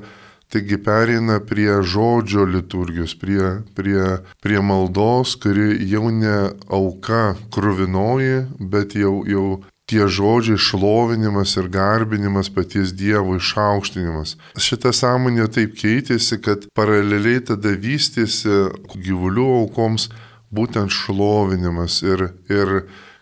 taigi 0.49 0.79
pereina 0.81 1.41
prie 1.45 1.81
žodžio 1.83 2.47
liturgijos, 2.49 3.17
prie, 3.19 3.59
prie, 3.77 4.05
prie 4.43 4.61
maldos, 4.63 5.35
kuri 5.43 5.75
jau 5.91 6.13
ne 6.15 6.53
auka 6.71 7.35
kruvinoji, 7.53 8.47
bet 8.61 8.95
jau, 8.97 9.21
jau 9.29 9.49
tie 9.89 10.05
žodžiai 10.05 10.61
šlovinimas 10.61 11.57
ir 11.57 11.69
garbinimas 11.73 12.53
paties 12.53 12.93
Dievo 12.97 13.37
išaukštinimas. 13.41 14.37
Šita 14.61 14.93
sąmonė 14.95 15.49
taip 15.53 15.75
keitėsi, 15.81 16.39
kad 16.45 16.69
paraleliai 16.77 17.43
tada 17.51 17.73
vystėsi 17.75 18.69
gyvulių 18.95 19.49
aukoms 19.63 20.11
būtent 20.55 20.93
šlovinimas. 20.95 22.01
Ir, 22.07 22.31
ir 22.49 22.73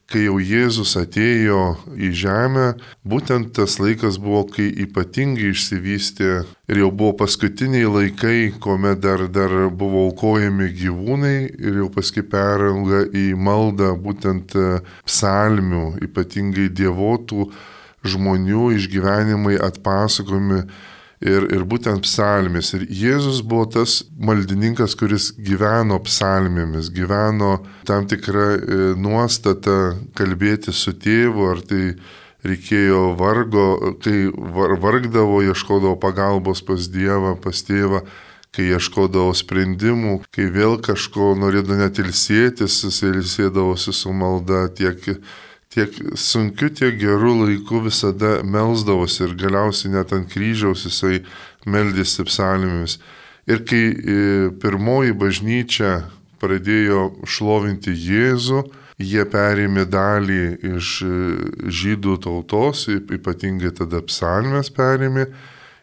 kai 0.07 0.23
jau 0.27 0.37
Jėzus 0.39 0.95
atėjo 1.01 1.61
į 1.99 2.13
žemę, 2.15 2.67
būtent 3.03 3.53
tas 3.59 3.79
laikas 3.83 4.21
buvo, 4.23 4.45
kai 4.55 4.69
ypatingai 4.87 5.51
išsivystė 5.51 6.31
ir 6.71 6.81
jau 6.83 6.91
buvo 6.95 7.17
paskutiniai 7.25 7.89
laikai, 7.91 8.39
kuomet 8.63 9.03
dar, 9.03 9.27
dar 9.27 9.55
buvo 9.71 10.07
aukojami 10.11 10.71
gyvūnai 10.79 11.39
ir 11.59 11.81
jau 11.83 11.91
paskui 11.95 12.23
perauga 12.23 13.03
į 13.11 13.33
maldą 13.35 13.95
būtent 13.99 14.55
e, 14.55 14.67
psalmių, 15.09 15.97
ypatingai 16.07 16.69
dievotų 16.71 17.51
žmonių 18.07 18.71
išgyvenimai 18.77 19.57
atpasakomi 19.59 20.63
ir, 21.21 21.47
ir 21.55 21.65
būtent 21.69 22.05
psalmės. 22.05 22.73
Ir 22.77 22.87
Jėzus 22.91 23.43
buvo 23.47 23.67
tas 23.79 24.03
maldininkas, 24.19 24.97
kuris 24.99 25.31
gyveno 25.37 25.99
psalmėmis, 26.05 26.91
gyveno 26.95 27.59
tam 27.89 28.07
tikrą 28.11 28.47
e, 28.57 28.79
nuostatą 29.01 29.97
kalbėti 30.19 30.75
su 30.75 30.93
tėvu, 30.93 31.51
ar 31.55 31.65
tai 31.65 31.83
reikėjo 32.47 33.17
vargo, 33.19 33.97
kai 34.05 34.29
var, 34.31 34.77
vargdavo, 34.83 35.43
ieškodavo 35.49 35.97
pagalbos 36.03 36.63
pas 36.63 36.89
Dievą, 36.93 37.35
pas 37.43 37.65
tėvą 37.67 38.05
kai 38.57 38.71
ieškodavo 38.73 39.35
sprendimų, 39.37 40.23
kai 40.33 40.47
vėl 40.53 40.79
kažko 40.81 41.35
norėdavo 41.37 41.77
net 41.83 41.99
ilsėtis, 42.01 42.79
jis 42.87 43.03
ilsėdavosi 43.05 43.93
su 43.93 44.15
malda 44.17 44.67
tiek 44.73 45.03
tiek 45.75 45.93
sunkiu, 46.15 46.71
tiek 46.71 46.99
geru 47.01 47.35
laiku 47.43 47.83
visada 47.85 48.41
melzdavosi 48.45 49.25
ir 49.27 49.37
galiausiai 49.39 49.93
net 49.97 50.13
ant 50.17 50.29
kryžiaus 50.33 50.87
jisai 50.87 51.23
meldėsi 51.67 52.27
psalmėmis. 52.29 52.99
Ir 53.47 53.63
kai 53.67 53.83
e, 53.93 54.17
pirmoji 54.63 55.15
bažnyčia 55.15 55.93
pradėjo 56.43 57.11
šlovinti 57.27 57.95
Jėzų, 57.95 58.65
jie 58.99 59.25
perėmė 59.31 59.85
dalį 59.91 60.41
iš 60.77 60.95
e, 61.07 61.13
žydų 61.81 62.17
tautos, 62.25 62.87
ypatingai 62.91 63.75
tada 63.77 64.03
psalmės 64.07 64.73
perėmė 64.75 65.29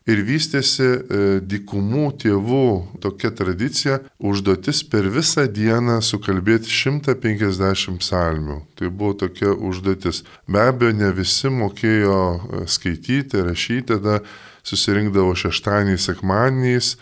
ir 0.09 0.21
vystėsi 0.27 0.83
e, 0.83 0.99
dikumų 1.39 2.05
tėvų 2.23 2.67
tokia 3.03 3.31
tradicija 3.35 3.99
užduotis 4.19 4.83
per 4.91 5.07
visą 5.13 5.45
dieną 5.47 6.01
sukalbėti 6.03 6.71
150 6.71 8.01
psalmių. 8.03 8.59
Tai 8.75 8.91
buvo 8.91 9.15
tokia 9.23 9.53
užduotis. 9.55 10.23
Be 10.47 10.67
abejo, 10.67 10.95
ne 10.99 11.11
visi 11.15 11.51
mokėjo 11.51 12.19
e, 12.19 12.63
skaityti, 12.67 13.43
rašyti, 13.47 13.95
tada 13.95 14.19
susirinkdavo 14.67 15.35
šeštadieniais, 15.39 16.07
sekmadieniais 16.09 16.95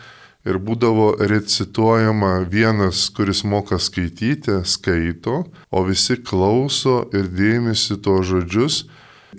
ir 0.45 0.57
būdavo 0.57 1.11
recituojama 1.29 2.39
vienas, 2.49 3.09
kuris 3.13 3.43
moka 3.45 3.77
skaityti, 3.77 4.61
skaito, 4.65 5.43
o 5.69 5.83
visi 5.85 6.17
klauso 6.17 7.03
ir 7.13 7.29
dėmesį 7.29 8.01
to 8.05 8.17
žodžius 8.25 8.83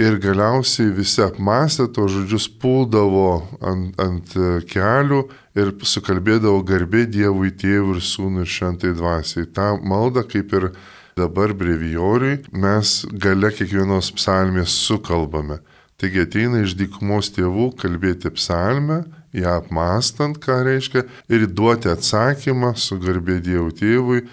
Ir 0.00 0.16
galiausiai 0.16 0.88
visi 0.96 1.20
apmastę 1.20 1.84
to 1.92 2.06
žodžius 2.08 2.46
puldavo 2.62 3.42
ant, 3.60 3.98
ant 4.00 4.32
kelių 4.70 5.20
ir 5.58 5.74
sukalbėdavo 5.84 6.62
garbė 6.64 7.04
Dievui 7.12 7.52
tėvui 7.52 7.98
ir 7.98 8.00
sūnui 8.00 8.46
ir 8.46 8.48
šventai 8.48 8.94
dvasiai. 8.96 9.50
Ta 9.52 9.74
malda 9.76 10.24
kaip 10.24 10.54
ir 10.56 10.70
dabar 11.16 11.52
brevijoriui 11.52 12.38
mes 12.56 12.94
gale 13.12 13.52
kiekvienos 13.52 14.08
psalmės 14.16 14.72
sukalbame. 14.86 15.60
Taigi 16.00 16.24
ateina 16.24 16.64
iš 16.64 16.72
dykumos 16.80 17.28
tėvų 17.36 17.68
kalbėti 17.78 18.32
psalmę, 18.32 19.02
ją 19.36 19.58
apmastant, 19.60 20.40
ką 20.40 20.62
reiškia, 20.66 21.04
ir 21.28 21.46
duoti 21.46 21.92
atsakymą 21.92 22.72
su 22.80 22.96
garbė 23.00 23.38
Dievui 23.44 23.76
tėvui, 23.76 24.24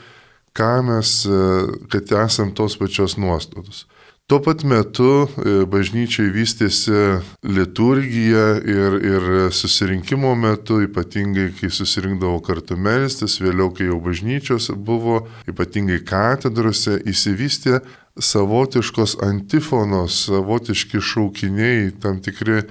ką 0.56 0.72
mes, 0.88 1.14
kad 1.92 2.16
esam 2.24 2.56
tos 2.56 2.80
pačios 2.80 3.20
nuostatos. 3.20 3.86
Tuo 4.30 4.38
pat 4.46 4.62
metu 4.62 5.26
e, 5.26 5.52
bažnyčiai 5.66 6.30
vystėsi 6.30 7.00
liturgija 7.50 8.44
ir, 8.62 8.98
ir 9.02 9.26
susirinkimo 9.58 10.36
metu, 10.38 10.78
ypatingai 10.86 11.48
kai 11.58 11.72
susirinkdavo 11.74 12.38
kartu 12.46 12.78
melstis, 12.78 13.40
vėliau 13.42 13.72
kai 13.74 13.88
jau 13.88 13.98
bažnyčios 14.06 14.70
buvo, 14.86 15.24
ypatingai 15.50 16.04
katedrose, 16.06 17.00
įsivystė 17.10 17.82
savotiškos 18.22 19.18
antifonos, 19.26 20.22
savotiški 20.30 21.02
šaukiniai, 21.02 21.90
tam 21.98 22.22
tikri 22.22 22.68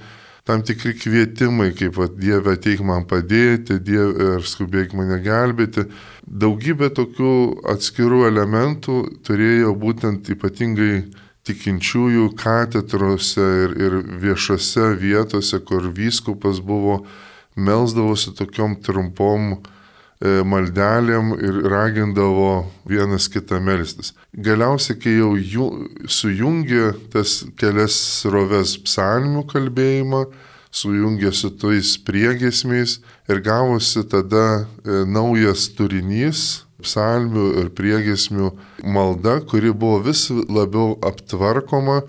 tam 0.47 0.63
tikri 0.63 0.95
kvietimai, 0.95 1.73
kaip 1.75 1.99
va, 1.99 2.07
Dieve 2.07 2.55
ateik 2.55 2.79
man 2.87 3.03
padėti, 3.05 3.83
Dieve 3.83 4.37
ir 4.39 4.47
skubėk 4.47 4.95
mane 4.97 5.19
gelbėti. 5.27 5.89
Daugybė 6.23 6.87
tokių 6.95 7.33
atskirų 7.75 8.29
elementų 8.31 9.01
turėjo 9.27 9.75
būtent 9.77 10.31
ypatingai 10.33 10.93
tikinčiųjų 11.47 12.29
katedrose 12.39 13.45
ir, 13.65 13.75
ir 13.79 13.97
viešose 14.21 14.93
vietose, 14.99 15.59
kur 15.65 15.89
vyskupas 15.95 16.61
buvo, 16.63 17.03
melzdavosi 17.59 18.33
tokiom 18.37 18.77
trumpom 18.85 19.55
e, 19.55 19.59
maldelėm 20.47 21.33
ir 21.39 21.61
ragindavo 21.71 22.67
vienas 22.87 23.29
kitą 23.31 23.59
melstis. 23.63 24.13
Galiausiai, 24.33 24.99
kai 24.99 25.15
jau 25.17 25.33
jų, 25.37 25.69
sujungė 26.07 26.93
tas 27.13 27.41
kelias 27.59 27.97
roves 28.29 28.77
psalmių 28.85 29.45
kalbėjimą 29.49 30.25
sujungė 30.71 31.31
su 31.33 31.49
tais 31.57 31.95
priegesmiais 32.05 32.99
ir 33.29 33.41
gavosi 33.45 34.03
tada 34.09 34.45
e, 34.61 35.03
naujas 35.09 35.67
turinys 35.77 36.63
psalmių 36.79 37.45
ir 37.59 37.71
priegesmių 37.75 38.51
malda, 38.87 39.39
kuri 39.43 39.73
buvo 39.73 39.99
vis 40.05 40.29
labiau 40.29 40.95
aptvarkoma, 41.03 42.03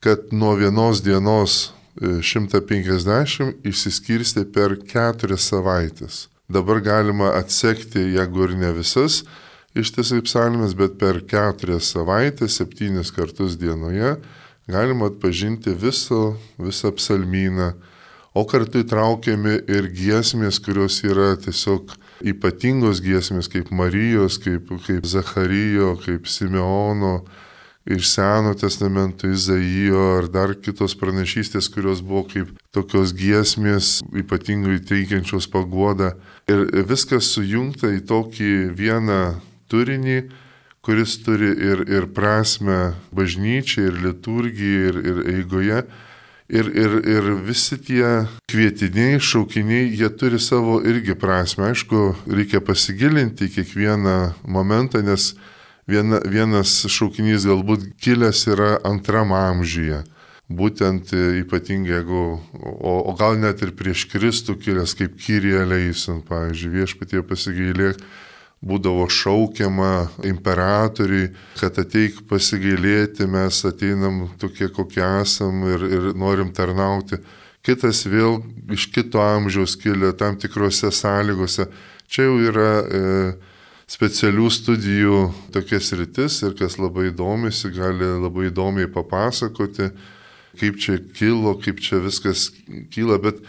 kad 0.00 0.32
nuo 0.32 0.56
vienos 0.58 1.00
dienos 1.04 1.70
150 2.00 3.40
e, 3.44 3.52
išsiskirstė 3.70 4.44
per 4.52 4.76
keturias 4.88 5.48
savaitės. 5.52 6.26
Dabar 6.50 6.80
galima 6.82 7.34
atsekti, 7.38 8.02
jeigu 8.16 8.48
ir 8.48 8.56
ne 8.58 8.72
visas 8.74 9.22
ištisai 9.78 10.18
psalmės, 10.26 10.74
bet 10.74 10.98
per 10.98 11.20
keturias 11.30 11.92
savaitės, 11.94 12.58
septynis 12.58 13.12
kartus 13.14 13.54
dienoje 13.60 14.16
galima 14.70 15.08
atpažinti 15.10 15.74
visą, 15.74 16.34
visą 16.58 16.92
psalmyną, 16.94 17.72
o 18.34 18.46
kartu 18.46 18.84
įtraukiami 18.84 19.58
ir 19.70 19.90
giesmės, 19.94 20.60
kurios 20.62 21.00
yra 21.06 21.34
tiesiog 21.40 21.94
ypatingos 22.32 23.02
giesmės, 23.02 23.48
kaip 23.50 23.70
Marijos, 23.74 24.38
kaip, 24.42 24.70
kaip 24.86 25.06
Zacharyjo, 25.08 25.94
kaip 26.04 26.28
Simeono, 26.30 27.20
iš 27.90 28.10
Seno 28.12 28.54
testamento 28.54 29.28
Izaijo 29.28 30.02
ar 30.18 30.28
dar 30.30 30.54
kitos 30.62 30.94
pranašystės, 31.00 31.70
kurios 31.72 32.02
buvo 32.04 32.26
kaip 32.28 32.52
tokios 32.74 33.14
giesmės, 33.16 33.98
ypatingai 34.14 34.78
teikiančios 34.86 35.48
paguodą. 35.50 36.12
Ir 36.50 36.66
viskas 36.86 37.32
sujungta 37.34 37.90
į 37.96 38.04
tokį 38.06 38.52
vieną 38.76 39.22
turinį, 39.72 40.20
kuris 40.84 41.16
turi 41.24 41.50
ir, 41.56 41.82
ir 41.88 42.06
prasme 42.14 42.94
bažnyčiai, 43.16 43.88
ir 43.90 43.98
liturgijai, 44.04 44.86
ir, 44.90 45.02
ir 45.10 45.20
eigoje. 45.34 45.82
Ir, 46.50 46.66
ir, 46.74 46.94
ir 47.06 47.26
visi 47.46 47.76
tie 47.78 48.24
kvietiniai, 48.50 49.20
šaukiniai, 49.22 49.92
jie 49.94 50.08
turi 50.18 50.40
savo 50.42 50.80
irgi 50.82 51.14
prasme. 51.14 51.68
Aišku, 51.70 52.00
reikia 52.26 52.58
pasigilinti 52.58 53.46
kiekvieną 53.54 54.16
momentą, 54.50 54.98
nes 55.06 55.36
viena, 55.86 56.18
vienas 56.26 56.72
šaukinys 56.90 57.46
galbūt 57.46 57.92
kilęs 58.02 58.42
yra 58.50 58.72
antram 58.82 59.30
amžiuje. 59.36 60.02
Būtent 60.50 61.12
ypatingai, 61.14 62.00
jeigu, 62.00 62.24
o, 62.58 62.96
o 63.06 63.14
gal 63.14 63.38
net 63.38 63.62
ir 63.62 63.70
prieš 63.78 64.08
Kristų 64.10 64.58
kilęs 64.58 64.96
kaip 64.98 65.14
Kyrija 65.22 65.62
Leison, 65.70 66.18
pavyzdžiui, 66.26 66.72
viešpatie 66.80 67.22
pasigailėk 67.30 68.02
būdavo 68.60 69.06
šaukiama 69.08 70.10
imperatoriui, 70.28 71.30
kad 71.60 71.78
ateik 71.80 72.20
pasigailėti, 72.28 73.24
mes 73.30 73.62
ateinam 73.64 74.26
tokie, 74.40 74.68
kokie 74.68 75.04
esam 75.22 75.64
ir, 75.68 75.86
ir 75.88 76.08
norim 76.12 76.52
tarnauti. 76.52 77.20
Kitas 77.64 78.04
vėl 78.08 78.40
iš 78.72 78.88
kito 78.92 79.20
amžiaus 79.20 79.76
kilę 79.80 80.12
tam 80.16 80.36
tikrose 80.40 80.92
sąlygose. 80.92 81.68
Čia 82.10 82.26
jau 82.26 82.36
yra 82.50 82.70
e, 82.80 83.02
specialių 83.90 84.48
studijų 84.52 85.18
tokias 85.54 85.92
rytis 85.96 86.40
ir 86.44 86.56
kas 86.58 86.78
labai 86.80 87.10
domisi, 87.16 87.72
gali 87.72 88.08
labai 88.20 88.48
įdomiai 88.48 88.90
papasakoti, 88.92 89.90
kaip 90.60 90.80
čia 90.80 90.98
kilo, 91.16 91.56
kaip 91.60 91.80
čia 91.84 92.00
viskas 92.04 92.48
kyla, 92.92 93.20
bet, 93.22 93.40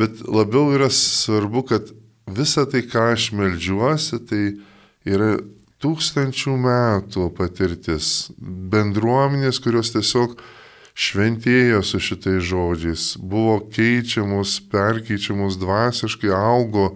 bet 0.00 0.20
labiau 0.28 0.74
yra 0.76 0.90
svarbu, 0.92 1.64
kad 1.72 1.92
visa 2.34 2.66
tai, 2.68 2.84
ką 2.86 3.12
aš 3.14 3.30
melžiuosi, 3.36 4.20
tai 4.28 4.42
yra 5.08 5.36
tūkstančių 5.82 6.54
metų 6.58 7.28
patirtis, 7.38 8.30
bendruomenės, 8.38 9.60
kurios 9.62 9.92
tiesiog 9.94 10.38
šventėjo 10.98 11.82
su 11.86 12.00
šitais 12.02 12.42
žodžiais, 12.48 13.12
buvo 13.22 13.60
keičiamos, 13.70 14.58
perkeičiamos 14.72 15.58
dvasiškai, 15.60 16.32
augo, 16.34 16.90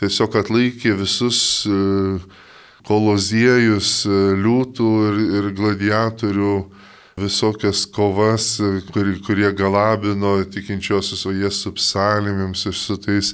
tiesiog 0.00 0.36
atlaikė 0.42 0.92
visus 0.98 1.40
e, 1.64 1.78
koloziejus, 2.88 3.92
e, 4.04 4.18
liūtų 4.44 4.90
ir, 5.06 5.22
ir 5.38 5.48
gladiatorių 5.56 6.58
visokias 7.18 7.86
kovas, 7.88 8.58
e, 8.60 8.82
kur, 8.92 9.08
kurie 9.24 9.48
galabino 9.56 10.36
tikinčiosius, 10.44 11.24
o 11.24 11.32
jie 11.32 11.48
su 11.48 11.72
psalmėms 11.80 12.68
ir 12.68 12.76
su 12.76 12.98
tais 13.00 13.32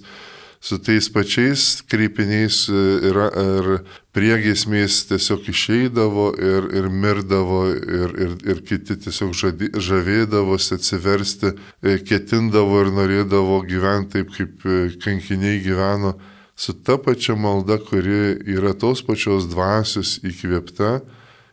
su 0.64 0.78
tais 0.78 1.10
pačiais 1.12 1.82
kreipiniais 1.92 2.70
e, 2.72 2.82
ir, 3.04 3.18
ir 3.44 3.66
priegesmiais 4.16 5.02
tiesiog 5.10 5.50
išeidavo 5.52 6.30
ir, 6.40 6.68
ir 6.78 6.86
mirdavo 6.88 7.58
ir, 7.68 8.14
ir, 8.24 8.32
ir 8.48 8.62
kiti 8.64 8.96
tiesiog 9.04 9.34
žadi, 9.36 9.68
žavėdavosi 9.76 10.78
atsiversti, 10.78 11.52
e, 11.84 11.98
ketindavo 12.08 12.80
ir 12.80 12.94
norėdavo 12.96 13.60
gyventi 13.68 14.22
taip, 14.22 14.32
kaip 14.38 14.64
e, 14.64 14.78
kankiniai 15.04 15.60
gyveno, 15.66 16.14
su 16.56 16.72
ta 16.80 16.96
pačia 16.96 17.36
malda, 17.36 17.76
kuri 17.84 18.40
yra 18.56 18.72
tos 18.72 19.04
pačios 19.04 19.50
dvasios 19.52 20.16
įkvėpta 20.24 20.94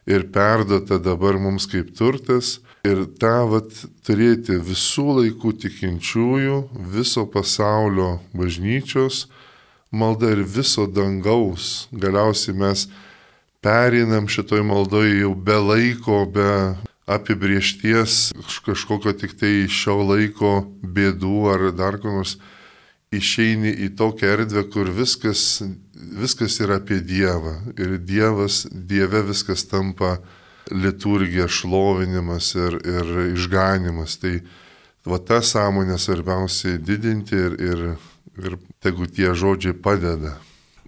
ir 0.07 0.29
perdota 0.31 1.01
dabar 1.03 1.35
mums 1.35 1.67
kaip 1.67 1.91
turtas 1.99 2.61
Ir 2.81 3.03
tą 3.21 3.45
vat, 3.51 3.75
turėti 4.01 4.55
visų 4.57 5.19
laikų 5.19 5.51
tikinčiųjų, 5.61 6.55
viso 6.89 7.27
pasaulio 7.29 8.15
bažnyčios 8.33 9.27
malda 9.91 10.31
ir 10.33 10.41
viso 10.41 10.87
dangaus. 10.89 11.87
Galiausiai 11.93 12.57
mes 12.57 12.87
perinam 13.61 14.25
šitoj 14.25 14.63
maldoje 14.65 15.19
jau 15.19 15.35
be 15.35 15.59
laiko, 15.61 16.23
be 16.25 16.47
apibriešties 17.05 18.31
kažkokio 18.65 19.13
tik 19.13 19.37
tai 19.37 19.67
šio 19.69 19.99
laiko 20.01 20.51
bėdų 20.81 21.37
ar 21.53 21.67
dar 21.75 21.99
ko 22.01 22.15
nors 22.17 22.37
išeini 23.13 23.75
į 23.85 23.91
tokią 23.99 24.29
erdvę, 24.37 24.65
kur 24.71 24.89
viskas, 24.89 25.61
viskas 25.93 26.57
yra 26.63 26.79
apie 26.79 27.01
Dievą. 27.03 27.59
Ir 27.77 27.99
Dievas, 27.99 28.63
Dieve 28.71 29.21
viskas 29.27 29.67
tampa 29.67 30.17
liturgija, 30.71 31.47
šlovinimas 31.47 32.53
ir, 32.55 32.77
ir 32.85 33.11
išganimas. 33.31 34.19
Tai 34.21 34.37
va 35.07 35.17
tą 35.17 35.41
sąmonę 35.41 35.97
svarbiausiai 35.97 36.77
didinti 36.77 37.35
ir, 37.35 37.57
ir, 37.57 37.83
ir 38.41 38.57
tegu 38.83 39.09
tie 39.09 39.33
žodžiai 39.33 39.73
padeda. 39.73 40.37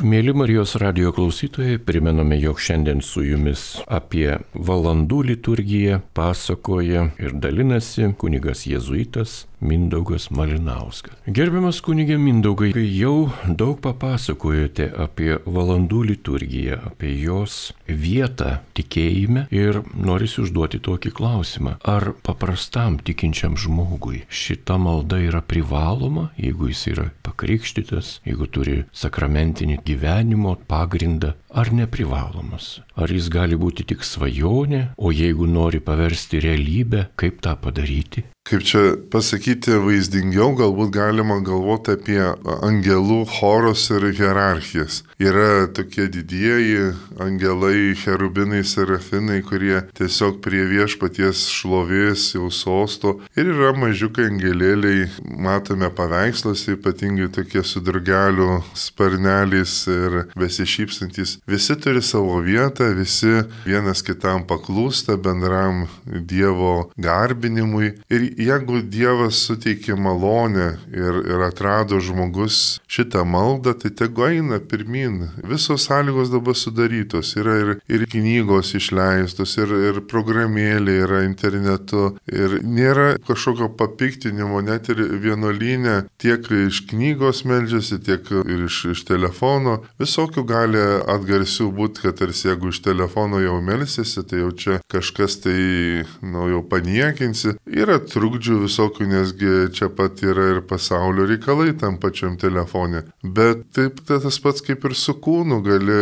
Mėly 0.01 0.33
Marijos 0.33 0.71
radio 0.81 1.11
klausytojai, 1.13 1.77
primename, 1.77 2.39
jog 2.41 2.57
šiandien 2.57 3.03
su 3.05 3.21
jumis 3.21 3.75
apie 3.85 4.39
valandų 4.57 5.19
liturgiją 5.27 5.99
pasakoja 6.17 7.11
ir 7.21 7.35
dalinasi 7.37 8.09
kunigas 8.17 8.65
Jėzuitas 8.65 9.43
Mindaugas 9.63 10.27
Malinauskas. 10.33 11.15
Gerbiamas 11.27 11.79
kunigė 11.83 12.17
Mindaugai, 12.19 12.71
jau 12.75 13.31
daug 13.47 13.79
papasakojote 13.83 14.89
apie 15.05 15.37
valandų 15.45 16.01
liturgiją, 16.11 16.79
apie 16.91 17.13
jos 17.21 17.71
vietą 17.87 18.57
tikėjime 18.77 19.47
ir 19.53 19.81
norisi 19.95 20.41
užduoti 20.43 20.81
tokį 20.83 21.13
klausimą. 21.15 21.77
Ar 21.87 22.11
paprastam 22.25 22.99
tikinčiam 22.99 23.55
žmogui 23.59 24.23
šita 24.29 24.77
malda 24.81 25.21
yra 25.23 25.43
privaloma, 25.45 26.29
jeigu 26.39 26.69
jis 26.71 26.85
yra 26.93 27.07
pakrikštytas, 27.25 28.17
jeigu 28.27 28.49
turi 28.51 28.77
sakramentinį 28.91 29.79
gyvenimo 29.87 30.57
pagrindą, 30.67 31.33
ar 31.53 31.71
neprivalomas? 31.73 32.81
Ar 32.97 33.13
jis 33.13 33.29
gali 33.33 33.57
būti 33.59 33.85
tik 33.93 34.03
svajonė, 34.05 34.83
o 34.97 35.13
jeigu 35.13 35.47
nori 35.49 35.81
paversti 35.83 36.41
realybę, 36.43 37.07
kaip 37.19 37.41
tą 37.45 37.55
padaryti? 37.61 38.27
Kaip 38.43 38.65
čia 38.67 38.79
pasakyti 39.07 39.77
vaizdingiau, 39.79 40.49
galbūt 40.59 40.89
galima 40.91 41.37
galvoti 41.47 41.93
apie 41.95 42.19
angelų 42.67 43.21
chorus 43.31 43.85
ir 43.95 44.09
hierarchijas. 44.17 44.97
Yra 45.15 45.69
tokie 45.71 46.09
didieji 46.11 46.89
angelai, 47.23 47.93
cherubinai, 47.95 48.65
serafinai, 48.67 49.39
kurie 49.47 49.85
tiesiog 49.95 50.41
prie 50.43 50.65
viešpaties 50.67 51.45
šlovės 51.55 52.33
jau 52.35 52.49
sosto. 52.51 53.13
Ir 53.39 53.53
yra 53.53 53.71
mažiukai 53.79 54.27
angelėliai, 54.33 55.07
matome 55.39 55.87
paveiksluose, 55.95 56.75
ypatingai 56.75 57.29
tokie 57.31 57.63
su 57.63 57.79
drugeliu 57.79 58.59
sparneliais 58.75 59.77
ir 59.87 60.19
besišypsantis. 60.35 61.37
Visi 61.47 61.75
turi 61.75 62.01
savo 62.01 62.39
vietą, 62.39 62.85
visi 62.95 63.41
vienas 63.65 63.99
kitam 64.05 64.45
paklūsta 64.47 65.17
bendram 65.19 65.87
Dievo 66.05 66.89
garbinimui. 66.95 67.89
Ir 68.07 68.23
jeigu 68.39 68.79
Dievas 68.87 69.41
suteikė 69.49 69.97
malonę 69.99 70.69
ir, 70.87 71.19
ir 71.27 71.43
atrado 71.43 71.99
žmogus 71.99 72.79
šitą 72.87 73.25
maldą, 73.27 73.73
tai 73.75 73.91
tegu 73.91 74.23
eina 74.29 74.61
pirmin. 74.63 75.33
Visos 75.43 75.89
sąlygos 75.89 76.31
dabar 76.31 76.55
sudarytos, 76.55 77.33
yra 77.35 77.57
ir, 77.59 77.73
ir 77.91 78.07
knygos 78.13 78.71
išleistos, 78.79 79.57
ir, 79.59 79.75
ir 79.89 79.99
programėlė 80.07 80.95
yra 81.03 81.23
internetu, 81.27 82.13
ir 82.31 82.61
nėra 82.63 83.17
kažkokio 83.27 83.67
papiktinimo, 83.79 84.63
net 84.63 84.87
ir 84.93 85.03
vienuolynė 85.25 85.99
tiek 86.23 86.47
iš 86.69 86.85
knygos 86.87 87.43
meldžiasi, 87.49 87.99
tiek 88.07 88.31
ir 88.31 88.65
iš, 88.69 88.79
iš 88.95 89.03
telefono. 89.11 89.81
Visokių 89.99 90.47
gali 90.47 90.87
atgarsių 91.33 91.69
būti, 91.73 92.03
kad 92.03 92.17
tarsi 92.19 92.47
jeigu 92.49 92.69
iš 92.69 92.81
telefono 92.85 93.39
jau 93.41 93.57
melsiasi, 93.63 94.23
tai 94.27 94.41
jau 94.43 94.51
čia 94.51 94.79
kažkas 94.91 95.39
tai, 95.41 96.05
nu, 96.21 96.45
jau 96.51 96.61
paniekinsi. 96.69 97.55
Yra 97.65 97.97
trukdžių 97.99 98.59
visokių, 98.63 99.07
nesgi 99.09 99.53
čia 99.73 99.89
pat 99.89 100.21
yra 100.23 100.51
ir 100.53 100.61
pasaulio 100.69 101.25
reikalai 101.29 101.73
tam 101.79 101.97
pačiam 101.97 102.37
telefone. 102.37 103.03
Bet 103.23 103.65
taip 103.73 104.01
tai 104.05 104.19
tas 104.23 104.37
pats 104.43 104.61
kaip 104.61 104.85
ir 104.85 104.95
su 104.95 105.15
kūnu, 105.17 105.61
gali 105.65 105.99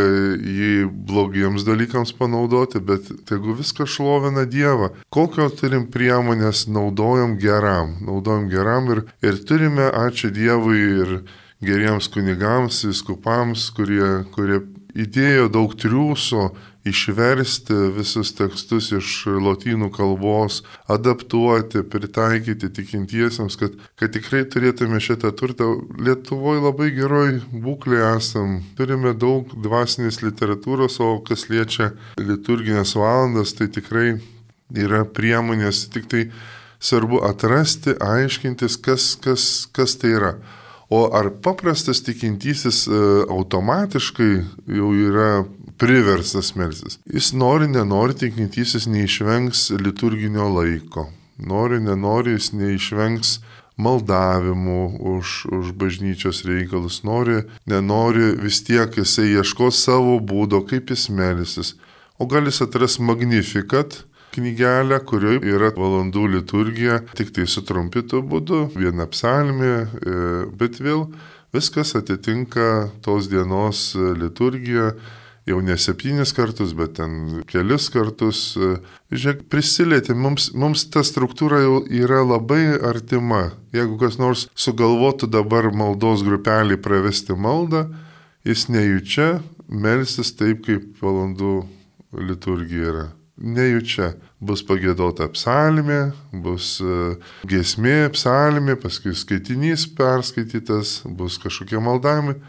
jį 0.57 0.73
blogiems 0.89 1.65
dalykams 1.67 2.13
panaudoti, 2.19 2.81
bet 2.83 3.07
jeigu 3.31 3.55
viską 3.59 3.87
šlovina 3.87 4.45
Dievą, 4.51 4.91
kokio 5.13 5.47
turim 5.55 5.87
priemonės 5.91 6.67
naudojam 6.67 7.37
geram, 7.39 7.95
naudojam 8.03 8.49
geram 8.51 8.91
ir, 8.91 9.05
ir 9.23 9.39
turime, 9.47 9.87
ačiū 9.87 10.31
Dievui, 10.35 10.81
ir 11.05 11.15
geriems 11.61 12.09
kunigams, 12.09 12.81
viskupams, 12.89 13.69
kurie, 13.77 14.23
kurie 14.33 14.59
įdėjo 14.97 15.47
daug 15.53 15.73
triūso 15.79 16.51
išversti 16.87 17.75
visus 17.95 18.31
tekstus 18.33 18.89
iš 18.97 19.09
lotynų 19.45 19.91
kalbos, 19.93 20.61
adaptuoti, 20.89 21.83
pritaikyti 21.85 22.71
tikintiesiems, 22.73 23.57
kad, 23.59 23.75
kad 23.99 24.13
tikrai 24.15 24.43
turėtume 24.49 25.01
šitą 25.03 25.29
turtą. 25.37 25.69
Lietuvoje 26.01 26.63
labai 26.65 26.89
geroj 26.95 27.35
būklė 27.53 28.01
esam, 28.15 28.61
turime 28.77 29.13
daug 29.13 29.51
dvasinės 29.53 30.21
literatūros, 30.25 30.97
o 31.05 31.19
kas 31.27 31.47
liečia 31.53 31.91
liturginės 32.17 32.95
valandas, 32.97 33.53
tai 33.57 33.69
tikrai 33.69 34.15
yra 34.73 35.03
priemonės, 35.05 35.85
tik 35.93 36.09
tai 36.09 36.25
svarbu 36.81 37.21
atrasti, 37.27 37.93
aiškintis, 38.01 38.79
kas, 38.81 39.13
kas, 39.21 39.51
kas 39.75 39.95
tai 40.01 40.15
yra. 40.17 40.33
O 40.91 41.07
ar 41.15 41.29
paprastas 41.29 42.01
tikintysis 42.03 42.83
e, 42.87 42.97
automatiškai 43.31 44.31
jau 44.75 44.89
yra 44.91 45.45
priverstas 45.79 46.51
melsis? 46.59 46.97
Jis 47.07 47.31
nori, 47.31 47.69
nenori, 47.71 48.17
tikintysis 48.19 48.89
neišvengs 48.91 49.69
liturginio 49.79 50.49
laiko. 50.51 51.07
Nori, 51.39 51.79
nenori, 51.79 52.35
jis 52.35 52.51
neišvengs 52.59 53.37
maldavimų 53.79 54.81
už, 55.13 55.37
už 55.47 55.71
bažnyčios 55.79 56.43
reikalus. 56.49 57.01
Nori, 57.07 57.39
nenori, 57.71 58.33
vis 58.43 58.59
tiek 58.67 58.99
jisai 58.99 59.29
ieškos 59.37 59.79
savo 59.87 60.19
būdo, 60.19 60.59
kaip 60.67 60.91
jis 60.91 61.07
melisis. 61.07 61.77
O 62.19 62.27
gal 62.27 62.51
jis 62.51 62.65
atras 62.67 62.99
magnifikat, 62.99 64.03
knygelę, 64.35 64.99
kurioje 65.07 65.41
yra 65.53 65.71
valandų 65.75 66.27
liturgija, 66.37 67.01
tik 67.17 67.33
tai 67.35 67.47
sutrumpytų 67.49 68.21
būdu, 68.27 68.61
viena 68.75 69.07
psalmė, 69.11 69.73
e, 69.83 70.19
bet 70.57 70.79
vėl 70.83 71.07
viskas 71.55 71.95
atitinka 71.99 72.91
tos 73.03 73.27
dienos 73.31 73.91
liturgiją 73.95 74.93
jau 75.49 75.59
ne 75.65 75.75
septynis 75.77 76.33
kartus, 76.37 76.73
bet 76.77 76.95
ten 76.99 77.43
kelis 77.49 77.89
kartus. 77.93 78.43
E, 78.55 78.73
žiūrėk, 79.11 79.45
prisilietė, 79.51 80.15
mums, 80.15 80.51
mums 80.53 80.85
ta 80.93 81.03
struktūra 81.05 81.63
jau 81.65 81.79
yra 81.85 82.21
labai 82.25 82.77
artima. 82.91 83.49
Jeigu 83.75 83.97
kas 84.01 84.19
nors 84.21 84.47
sugalvotų 84.55 85.31
dabar 85.31 85.71
maldos 85.75 86.25
grupelį 86.27 86.79
pravesti 86.83 87.35
maldą, 87.35 87.87
jis 88.47 88.67
nejučia 88.71 89.31
melsis 89.71 90.33
taip, 90.37 90.65
kaip 90.67 91.01
valandų 91.03 91.61
liturgija 92.11 92.93
yra 92.93 93.09
nejučia. 93.41 94.13
Bus 94.41 94.63
pagėdota 94.65 95.27
psalmė, 95.33 96.13
bus 96.33 96.79
e, 96.81 97.17
gesmė 97.49 98.09
psalmė, 98.15 98.77
paskui 98.81 99.13
skaitinys 99.17 99.85
perskaitytas, 99.97 101.01
bus 101.05 101.37
kažkokie 101.41 101.81
maldavimai. 101.83 102.39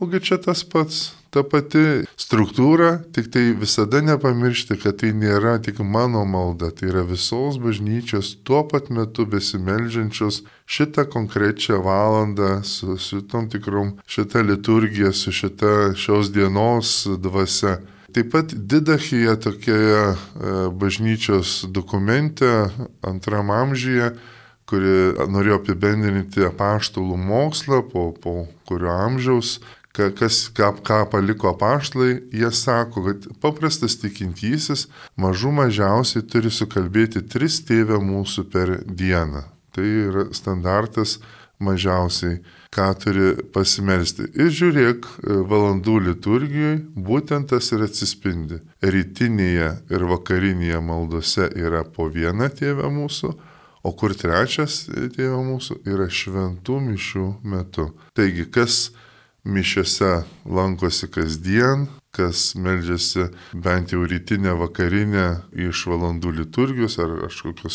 Ogi 0.00 0.20
čia 0.24 0.38
tas 0.40 0.62
pats, 0.64 1.10
ta 1.28 1.42
pati 1.44 2.06
struktūra, 2.16 3.02
tik 3.12 3.28
tai 3.34 3.50
visada 3.58 4.00
nepamiršti, 4.00 4.78
kad 4.80 4.96
tai 5.02 5.10
nėra 5.12 5.58
tik 5.60 5.82
mano 5.84 6.22
malda, 6.24 6.70
tai 6.72 6.88
yra 6.88 7.02
visos 7.04 7.58
bažnyčios 7.60 8.32
tuo 8.48 8.62
pat 8.70 8.88
metu 8.88 9.26
besimeldžiančios 9.28 10.40
šitą 10.64 11.04
konkrečią 11.12 11.82
valandą 11.84 12.62
su, 12.64 12.96
su 12.96 13.20
tom 13.28 13.50
tikrom 13.52 13.98
šitą 14.08 14.40
liturgiją, 14.46 15.12
su 15.12 15.34
šita 15.36 15.92
šios 16.00 16.32
dienos 16.32 17.04
dvasia. 17.20 17.76
Taip 18.14 18.32
pat 18.32 18.54
Didachija 18.54 19.36
tokioje 19.40 20.02
e, 20.10 20.16
bažnyčios 20.72 21.64
dokumente 21.68 22.48
antram 23.06 23.50
amžyje, 23.54 24.12
kuri 24.70 24.94
norėjo 25.30 25.58
apibendrinti 25.60 26.44
apaštalų 26.46 27.18
mokslą, 27.18 27.82
po, 27.90 28.10
po 28.14 28.34
kurio 28.68 28.92
amžiaus, 28.94 29.58
kas, 29.92 30.44
ką, 30.54 30.70
ką 30.86 31.00
paliko 31.10 31.50
apaštalai, 31.50 32.20
jie 32.32 32.50
sako, 32.54 33.02
kad 33.08 33.26
paprastas 33.42 33.98
tikintysis 33.98 34.86
mažų 35.20 35.54
mažiausiai 35.58 36.22
turi 36.22 36.52
sukalbėti 36.54 37.24
tris 37.26 37.58
tėvę 37.66 37.98
mūsų 38.02 38.46
per 38.52 38.76
dieną. 38.86 39.44
Tai 39.74 39.86
yra 39.86 40.28
standartas 40.34 41.18
mažiausiai 41.60 42.40
ką 42.70 42.86
turi 43.02 43.28
pasimelsti. 43.54 44.28
Ir 44.38 44.50
žiūrėk, 44.54 45.06
e, 45.06 45.38
valandų 45.50 45.96
liturgijoje 46.06 46.80
būtent 46.94 47.50
tas 47.50 47.72
ir 47.74 47.84
atsispindi. 47.86 48.60
Rytinėje 48.82 49.70
ir 49.90 50.06
vakarinėje 50.10 50.80
maldose 50.80 51.50
yra 51.58 51.82
po 51.84 52.08
vieną 52.08 52.50
tėvę 52.54 52.90
mūsų, 52.94 53.34
o 53.82 53.92
kur 53.92 54.14
trečias 54.14 54.86
tėvę 54.86 55.40
mūsų 55.50 55.80
yra 55.88 56.06
šventų 56.08 56.80
mišių 56.88 57.26
metu. 57.42 57.90
Taigi, 58.14 58.46
kas 58.46 58.92
mišiose 59.44 60.24
lankosi 60.46 61.08
kasdien, 61.10 61.88
kas 62.16 62.54
meldžiasi 62.58 63.28
bent 63.54 63.94
jau 63.94 64.02
rytinę, 64.06 64.56
vakarinę 64.58 65.26
iš 65.68 65.84
valandų 65.90 66.34
liturgijos 66.40 66.98
ar 67.02 67.14
kažkokią 67.24 67.70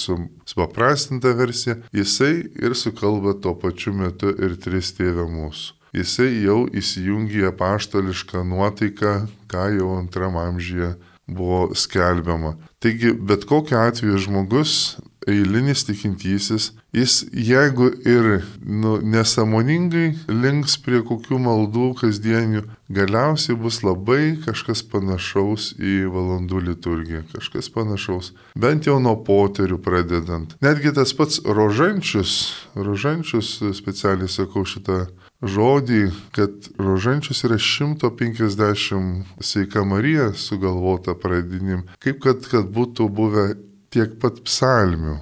supaprastintą 0.49 1.35
versiją, 1.39 1.79
jisai 1.95 2.43
ir 2.59 2.75
sukalba 2.75 3.35
tuo 3.39 3.55
pačiu 3.55 3.95
metu 3.95 4.33
ir 4.35 4.57
tris 4.59 4.91
tėvę 4.97 5.27
mūsų. 5.31 5.73
Jisai 5.95 6.31
jau 6.43 6.65
įsijungia 6.75 7.53
paštališką 7.55 8.43
nuotaiką, 8.43 9.13
ką 9.47 9.67
jau 9.77 9.93
antram 9.95 10.35
amžyje 10.35 10.95
buvo 11.27 11.69
skelbiama. 11.75 12.57
Taigi, 12.83 13.13
bet 13.15 13.47
kokiu 13.47 13.79
atveju 13.79 14.19
žmogus 14.27 14.97
eilinis 15.27 15.83
tikintysis, 15.87 16.71
jis 16.93 17.25
jeigu 17.33 17.89
ir 18.05 18.45
nu, 18.61 18.97
nesamoningai 19.01 20.13
links 20.29 20.77
prie 20.81 21.01
kokių 21.05 21.39
maldų 21.41 21.89
kasdienių, 21.99 22.63
galiausiai 22.93 23.57
bus 23.57 23.81
labai 23.83 24.35
kažkas 24.45 24.83
panašaus 24.91 25.73
į 25.81 26.05
valandų 26.13 26.61
liturgiją, 26.69 27.23
kažkas 27.33 27.71
panašaus, 27.73 28.33
bent 28.55 28.87
jau 28.89 28.99
nuo 29.01 29.15
poterių 29.25 29.81
pradedant. 29.81 30.55
Netgi 30.65 30.93
tas 30.95 31.13
pats 31.17 31.41
rožančius, 31.45 32.53
rožančius 32.77 33.57
specialiai 33.75 34.29
sakau 34.31 34.65
šitą 34.67 35.07
žodį, 35.45 36.09
kad 36.35 36.69
rožančius 36.79 37.43
yra 37.47 37.57
150 37.61 39.41
sveika 39.43 39.83
Marija 39.85 40.31
sugalvota 40.33 41.15
pradinim, 41.17 41.85
kaip 41.99 42.21
kad, 42.23 42.45
kad 42.49 42.69
būtų 42.73 43.09
buvę 43.09 43.47
tiek 43.95 44.17
pat 44.19 44.41
psalmių, 44.43 45.19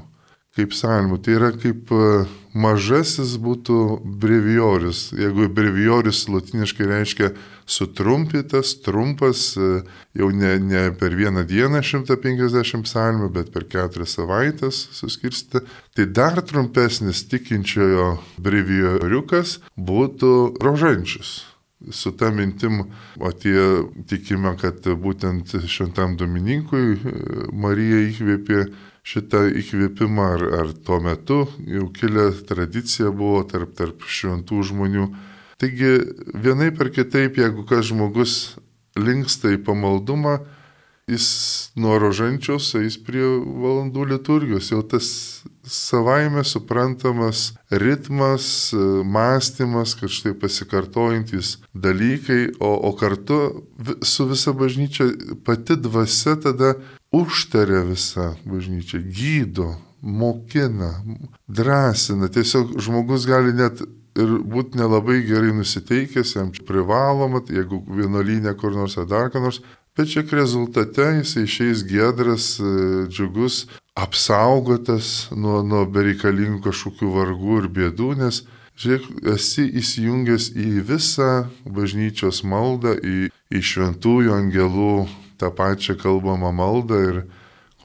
kaip 0.58 0.74
psalmių. 0.74 1.20
Tai 1.24 1.36
yra 1.38 1.52
kaip 1.54 1.92
e, 1.94 2.08
mažasis 2.58 3.36
būtų 3.42 3.78
breviorius. 4.22 5.12
Jeigu 5.18 5.48
breviorius 5.54 6.26
latiniškai 6.30 6.90
reiškia 6.90 7.32
sutrumpytas, 7.70 8.74
trumpas, 8.86 9.46
e, 9.58 9.84
jau 10.18 10.32
ne, 10.34 10.56
ne 10.62 10.84
per 10.98 11.16
vieną 11.18 11.46
dieną 11.50 11.84
150 11.86 12.86
psalmių, 12.90 13.30
bet 13.38 13.54
per 13.54 13.70
keturias 13.70 14.18
savaitės 14.18 14.84
suskirsti, 14.98 15.64
tai 15.94 16.10
dar 16.10 16.42
trumpesnis 16.42 17.26
tikinčiojo 17.32 18.12
brevioriukas 18.42 19.60
būtų 19.78 20.36
rožančius 20.62 21.53
su 21.92 22.12
ta 22.16 22.32
mintim, 22.32 22.84
o 23.20 23.32
tie 23.32 23.84
tikime, 24.08 24.56
kad 24.62 24.86
būtent 24.86 25.56
šventam 25.68 26.16
Dominikui 26.20 26.96
e, 26.96 27.14
Marija 27.52 28.02
įkvėpė 28.08 28.64
šitą 29.04 29.46
įkvėpimą, 29.60 30.28
ar, 30.38 30.46
ar 30.62 30.74
tuo 30.86 31.02
metu 31.04 31.44
jau 31.68 31.90
kilę 31.96 32.30
tradicija 32.48 33.12
buvo 33.12 33.44
tarp, 33.50 33.76
tarp 33.76 34.08
šventų 34.08 34.64
žmonių. 34.72 35.08
Taigi 35.60 35.94
vienai 36.34 36.72
per 36.76 36.90
kitaip, 36.92 37.38
jeigu 37.40 37.66
kas 37.68 37.90
žmogus 37.92 38.56
linksta 39.00 39.52
į 39.54 39.64
pamaldumą, 39.68 40.40
jis 41.08 41.72
nuo 41.76 41.98
rožančiaus 42.00 42.70
eis 42.80 42.96
prie 43.04 43.26
valandų 43.64 44.06
liturgijos, 44.14 44.70
jau 44.72 44.82
tas 44.88 45.08
savaime 45.68 46.44
suprantamas 46.48 47.54
ritmas, 47.72 48.46
mąstymas, 49.04 49.96
kad 50.00 50.12
štai 50.12 50.34
pasikartojantis 50.40 51.58
dalykai, 51.74 52.54
o, 52.60 52.72
o 52.90 52.94
kartu 53.00 53.40
su 54.04 54.28
visa 54.32 54.54
bažnyčia 54.56 55.10
pati 55.46 55.76
dvasia 55.80 56.36
tada 56.40 56.76
užtaria 57.14 57.84
visą 57.88 58.34
bažnyčią, 58.48 59.04
gydo, 59.04 59.74
mokina, 60.02 61.04
drąsina. 61.48 62.32
Tiesiog 62.32 62.78
žmogus 62.84 63.28
gali 63.30 63.54
net 63.56 63.84
ir 64.20 64.34
būti 64.46 64.78
nelabai 64.78 65.22
gerai 65.26 65.54
nusiteikęs, 65.58 66.36
jam 66.38 66.52
privaloma, 66.68 67.42
jeigu 67.50 67.82
vienuolynė 67.88 68.54
kur 68.60 68.76
nors 68.76 68.98
ar 69.02 69.08
dar 69.10 69.32
ką 69.34 69.42
nors, 69.42 69.62
Bet 69.98 70.10
šiek 70.10 70.32
rezultate 70.34 71.06
jis 71.20 71.36
išeis 71.38 71.84
gedras, 71.86 72.56
e, 72.60 72.64
džiugus, 73.14 73.68
apsaugotas 73.94 75.30
nuo, 75.38 75.60
nuo 75.62 75.84
bereikalingų 75.86 76.64
kažkokių 76.66 77.12
vargų 77.14 77.60
ir 77.62 77.68
bėdų, 77.76 78.08
nes, 78.24 78.40
žiūrėk, 78.74 79.06
esi 79.36 79.68
įsijungęs 79.84 80.50
į 80.58 80.82
visą 80.90 81.30
bažnyčios 81.78 82.42
maldą, 82.42 82.96
į, 82.98 83.30
į 83.54 83.64
šventųjų 83.70 84.34
angelų 84.34 85.06
tą 85.38 85.54
pačią 85.54 86.00
kalbamą 86.02 86.50
maldą 86.58 87.02
ir 87.12 87.24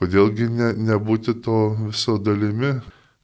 kodėlgi 0.01 0.49
ne, 0.49 0.73
nebūti 0.89 1.37
to 1.45 1.61
viso 1.91 2.17
dalimi, 2.17 2.79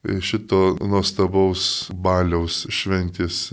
šito 0.04 0.74
nuostabaus 0.84 1.88
baliaus 1.88 2.66
šventės 2.68 3.46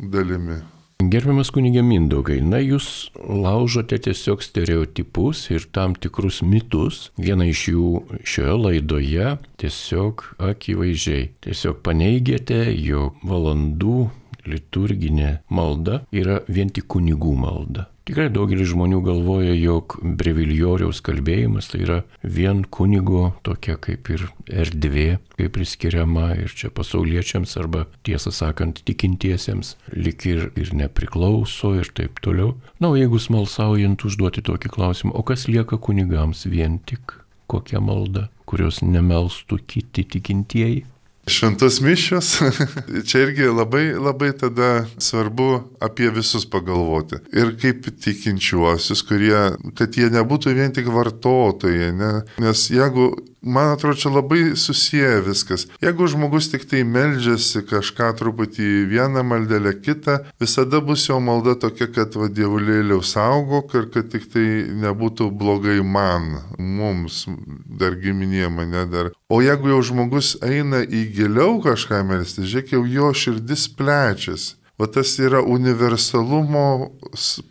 dalimi. 0.00 0.62
Gerbiamas 1.00 1.48
kunigė 1.48 1.80
Mindaugai, 1.80 2.42
na 2.44 2.58
jūs 2.60 3.08
laužote 3.16 3.96
tiesiog 4.04 4.42
stereotipus 4.44 5.46
ir 5.48 5.64
tam 5.72 5.94
tikrus 5.96 6.42
mitus. 6.44 7.06
Vieną 7.16 7.46
iš 7.48 7.62
jų 7.72 7.92
šioje 8.28 8.56
laidoje 8.60 9.30
tiesiog 9.62 10.26
akivaizdžiai. 10.50 11.30
Tiesiog 11.46 11.80
paneigėte, 11.86 12.66
jog 12.76 13.16
valandų 13.24 14.10
liturginė 14.44 15.38
malda 15.48 16.02
yra 16.12 16.42
vien 16.52 16.68
tik 16.68 16.90
kunigų 16.92 17.32
malda. 17.46 17.88
Tikrai 18.08 18.30
daugelis 18.32 18.70
žmonių 18.72 19.02
galvoja, 19.04 19.52
jog 19.54 19.98
breviljoriaus 20.02 21.02
kalbėjimas 21.04 21.68
tai 21.70 21.82
yra 21.84 21.98
vien 22.24 22.62
kunigo 22.64 23.34
tokia 23.46 23.76
kaip 23.76 24.08
ir 24.10 24.24
erdvė, 24.48 25.18
kaip 25.36 25.52
priskiriama 25.54 26.30
ir 26.40 26.54
čia 26.56 26.72
pasauliečiams 26.74 27.52
arba 27.60 27.84
tiesą 28.06 28.32
sakant 28.34 28.80
tikintiesiems 28.88 29.74
lik 29.92 30.24
ir, 30.26 30.48
ir 30.56 30.72
nepriklauso 30.74 31.74
ir 31.78 31.92
taip 31.94 32.22
toliau. 32.24 32.56
Na, 32.80 32.90
o 32.90 32.98
jeigu 32.98 33.20
smalsaujant 33.20 34.02
užduoti 34.08 34.42
tokį 34.48 34.72
klausimą, 34.72 35.14
o 35.14 35.22
kas 35.26 35.46
lieka 35.50 35.78
kunigams 35.78 36.46
vien 36.48 36.80
tik 36.88 37.18
kokia 37.50 37.82
malda, 37.84 38.28
kurios 38.48 38.80
nemelstų 38.82 39.60
kiti 39.68 40.06
tikintieji? 40.16 40.86
Šventos 41.30 41.80
mišios, 41.84 42.32
čia 43.08 43.24
irgi 43.24 43.48
labai, 43.50 43.84
labai 43.94 44.32
tada 44.36 44.86
svarbu 44.98 45.48
apie 45.82 46.10
visus 46.14 46.46
pagalvoti. 46.50 47.20
Ir 47.36 47.54
kaip 47.60 47.88
tikinčiuosius, 48.04 49.04
kurie, 49.08 49.36
kad 49.78 49.96
jie 49.96 50.10
nebūtų 50.12 50.54
vien 50.58 50.74
tik 50.76 50.90
vartotojai, 50.92 51.92
ne? 51.96 52.12
nes 52.42 52.66
jeigu 52.72 53.12
man 53.42 53.72
atrodo, 53.72 53.96
čia 53.96 54.10
labai 54.10 54.56
susiję 54.56 55.22
viskas. 55.26 55.66
Jeigu 55.82 56.06
žmogus 56.06 56.50
tik 56.52 56.66
tai 56.68 56.82
meldžiasi 56.84 57.62
kažką 57.68 58.10
truputį 58.18 58.68
vieną 58.90 59.22
maldelę 59.26 59.72
kitą, 59.80 60.18
visada 60.40 60.80
bus 60.84 61.06
jo 61.08 61.20
malda 61.20 61.54
tokia, 61.54 61.88
kad 61.94 62.16
va 62.20 62.28
dievulėliau 62.28 63.02
saugok 63.02 63.74
ir 63.78 63.88
kad 63.94 64.10
tik 64.12 64.28
tai 64.32 64.46
nebūtų 64.84 65.30
blogai 65.32 65.80
man, 65.82 66.40
mums, 66.58 67.24
dar 67.66 67.96
giminė 67.96 68.50
mane 68.52 68.86
dar. 68.92 69.12
O 69.30 69.40
jeigu 69.44 69.72
jau 69.72 69.82
žmogus 69.92 70.36
eina 70.44 70.84
į 70.84 71.06
giliau 71.16 71.60
kažką 71.64 72.04
melsti, 72.06 72.44
žiūrėk, 72.44 72.74
jau 72.76 72.84
jo 72.84 73.12
širdis 73.16 73.68
plečiasi. 73.76 74.56
Va 74.80 74.86
tas 74.88 75.10
yra 75.20 75.42
universalumo 75.44 76.94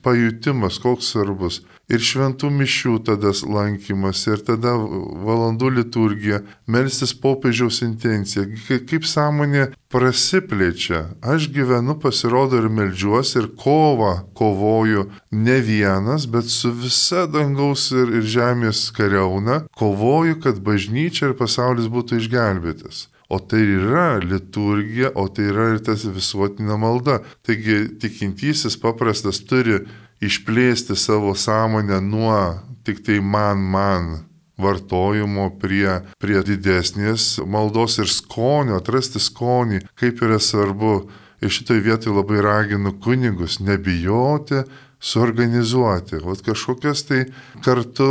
pajutimas, 0.01 0.79
koks 0.81 1.11
svarbus 1.13 1.59
ir 1.89 2.03
šventų 2.05 2.51
mišių 2.53 2.95
tada 3.07 3.33
lankymas, 3.33 4.21
ir 4.29 4.43
tada 4.45 4.75
valandų 4.77 5.71
liturgija, 5.79 6.43
melstis 6.69 7.15
popiežiaus 7.17 7.81
intencija, 7.85 8.45
kaip 8.67 9.07
sąmonė 9.09 9.69
prasiplečia. 9.89 11.07
Aš 11.21 11.49
gyvenu, 11.53 11.97
pasirodo 12.01 12.61
ir 12.61 12.69
melžiuosi, 12.69 13.39
ir 13.41 13.51
kovą 13.57 14.13
kovoju 14.37 15.07
ne 15.31 15.59
vienas, 15.65 16.27
bet 16.29 16.49
su 16.49 16.71
visa 16.71 17.25
dangaus 17.25 17.89
ir, 17.91 18.13
ir 18.21 18.27
žemės 18.37 18.89
kariauna, 18.95 19.63
kovoju, 19.79 20.39
kad 20.43 20.61
bažnyčia 20.61 21.31
ir 21.31 21.39
pasaulis 21.39 21.89
būtų 21.89 22.21
išgelbėtas. 22.21 23.07
O 23.29 23.37
tai 23.37 23.61
yra 23.61 24.17
liturgija, 24.17 25.11
o 25.13 25.27
tai 25.29 25.51
yra 25.51 25.67
ir 25.75 25.83
tas 25.85 26.01
visuotinė 26.01 26.79
malda. 26.81 27.19
Taigi 27.45 27.83
tikintysis 28.01 28.77
paprastas 28.81 29.43
turi 29.45 29.83
išplėsti 30.21 30.95
savo 30.95 31.35
sąmonę 31.35 32.01
nuo 32.01 32.59
tik 32.83 33.03
tai 33.05 33.19
man, 33.21 33.61
man 33.61 34.09
vartojimo 34.59 35.47
prie, 35.61 36.01
prie 36.19 36.41
didesnės 36.43 37.39
maldos 37.47 37.99
ir 38.01 38.11
skonio, 38.11 38.79
atrasti 38.79 39.21
skonį, 39.23 39.85
kaip 39.99 40.23
yra 40.25 40.39
svarbu. 40.41 41.07
Ir 41.39 41.53
šitoje 41.55 41.79
vietoje 41.79 42.11
labai 42.11 42.41
raginu 42.43 42.91
kunigus 42.99 43.61
nebijoti 43.63 44.65
suorganizuoti, 44.99 46.19
vat 46.23 46.41
kažkokias 46.43 47.05
tai 47.07 47.21
kartu 47.63 48.09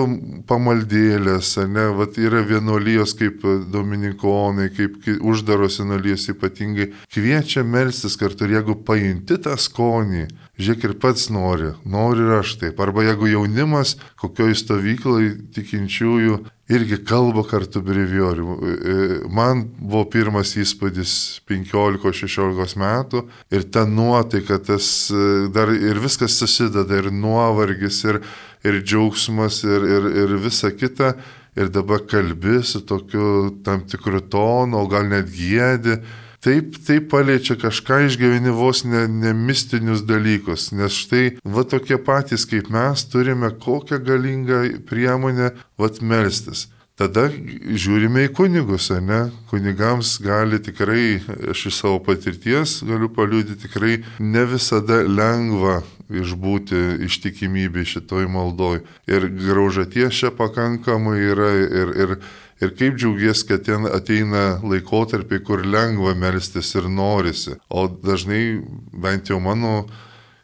pamaldėlės, 0.48 1.52
ne, 1.68 1.88
vat 1.98 2.16
yra 2.20 2.40
vienuolijos 2.48 3.12
kaip 3.18 3.44
dominikonai, 3.72 4.70
kaip 4.72 4.96
uždaros 5.20 5.80
vienuolijos 5.82 6.28
ypatingai, 6.32 6.90
kviečia 7.12 7.64
melstis 7.64 8.16
kartu 8.20 8.48
ir 8.48 8.58
jeigu 8.58 8.78
pajunti 8.88 9.36
tą 9.44 9.56
skonį, 9.60 10.26
žiūrėk 10.58 10.88
ir 10.88 10.96
pats 11.02 11.28
nori, 11.34 11.74
nori 11.84 12.24
ir 12.24 12.38
aš 12.40 12.56
taip. 12.62 12.80
Arba 12.80 13.04
jeigu 13.06 13.28
jaunimas 13.34 13.98
kokioj 14.20 14.56
stovyklai 14.58 15.34
tikinčiųjų 15.54 16.40
irgi 16.68 16.98
kalba 17.08 17.42
kartu 17.48 17.80
breviorių. 17.84 18.56
E, 18.68 18.96
man 19.32 19.64
buvo 19.78 20.04
pirmas 20.12 20.54
įspūdis 20.60 21.12
15-16 21.48 22.76
metų 22.80 23.24
ir 23.54 23.66
ta 23.72 23.86
nuotaika, 23.88 24.60
tas 24.60 25.08
e, 25.10 25.48
dar 25.54 25.72
ir 25.72 26.00
viskas 26.02 26.36
susideda, 26.40 27.00
ir 27.00 27.10
nuovargis, 27.14 28.02
ir, 28.08 28.20
ir 28.68 28.80
džiaugsmas, 28.84 29.62
ir, 29.64 29.90
ir, 29.96 30.08
ir 30.24 30.38
visa 30.44 30.72
kita. 30.74 31.16
Ir 31.58 31.72
dabar 31.74 32.04
kalbi 32.06 32.60
su 32.62 32.84
tokiu 32.86 33.48
tam 33.66 33.80
tikru 33.88 34.20
tonu, 34.30 34.78
o 34.78 34.86
gal 34.86 35.08
net 35.10 35.26
gėdi 35.34 35.96
taip, 36.44 36.78
taip 36.86 37.10
paliečia 37.12 37.58
kažką 37.60 38.04
išgyveni 38.06 38.54
vos 38.54 38.84
ne, 38.84 39.06
ne 39.08 39.34
mistinius 39.36 40.04
dalykus, 40.08 40.70
nes 40.76 40.96
štai 41.04 41.38
va 41.44 41.66
tokie 41.68 41.98
patys 41.98 42.46
kaip 42.48 42.70
mes 42.74 43.04
turime 43.12 43.52
kokią 43.52 44.00
galingą 44.04 44.64
priemonę 44.88 45.52
vat 45.78 46.02
melstis. 46.02 46.68
Tada 46.98 47.28
žiūrime 47.30 48.24
į 48.26 48.32
kunigus, 48.34 48.88
ne? 48.90 49.28
Kunigams 49.52 50.16
gali 50.18 50.58
tikrai, 50.58 51.20
aš 51.52 51.68
iš 51.70 51.76
savo 51.76 52.00
patirties 52.02 52.80
galiu 52.82 53.06
paliūdyti, 53.14 53.68
tikrai 53.68 54.00
ne 54.18 54.42
visada 54.50 55.04
lengva 55.06 55.76
išbūti 56.10 57.04
ištikimybė 57.06 57.84
šitoj 57.86 58.26
maldoj. 58.34 58.82
Ir 59.06 59.28
graužaties 59.30 60.18
čia 60.18 60.32
pakankamai 60.34 61.20
yra 61.22 61.52
ir, 61.60 61.94
ir 62.02 62.16
Ir 62.58 62.74
kaip 62.74 62.98
džiaugies, 62.98 63.44
kad 63.46 63.62
ten 63.68 63.86
ateina 63.86 64.58
laikotarpiai, 64.66 65.42
kur 65.46 65.62
lengva 65.62 66.16
melstis 66.18 66.74
ir 66.74 66.88
norisi. 66.90 67.54
O 67.70 67.86
dažnai, 67.86 68.58
bent 68.92 69.30
jau 69.30 69.38
mano 69.42 69.84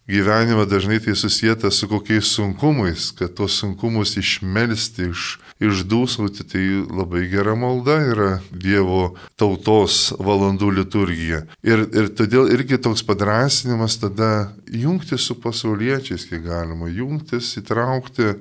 gyvenime, 0.07 0.67
dažnai 0.67 1.01
tai 1.01 1.17
susijęta 1.17 1.71
su 1.71 1.89
kokiais 1.89 2.31
sunkumais, 2.37 3.11
kad 3.19 3.35
tos 3.35 3.57
sunkumus 3.59 4.17
išmelsti, 4.21 5.09
iš, 5.11 5.39
išdūsauti, 5.65 6.45
tai 6.47 6.65
labai 6.87 7.25
gera 7.33 7.57
malda 7.57 7.97
yra 8.13 8.31
Dievo 8.53 9.15
tautos 9.41 10.13
valandų 10.21 10.71
liturgija. 10.79 11.45
Ir, 11.65 11.87
ir 11.91 12.13
todėl 12.15 12.53
irgi 12.53 12.79
toks 12.79 13.03
padrasinimas 13.07 13.97
tada 14.03 14.53
jungti 14.69 15.19
su 15.19 15.39
pasauliečiais, 15.41 16.29
kiek 16.29 16.45
galima, 16.45 16.91
jungtis, 16.93 17.57
įtraukti 17.59 18.37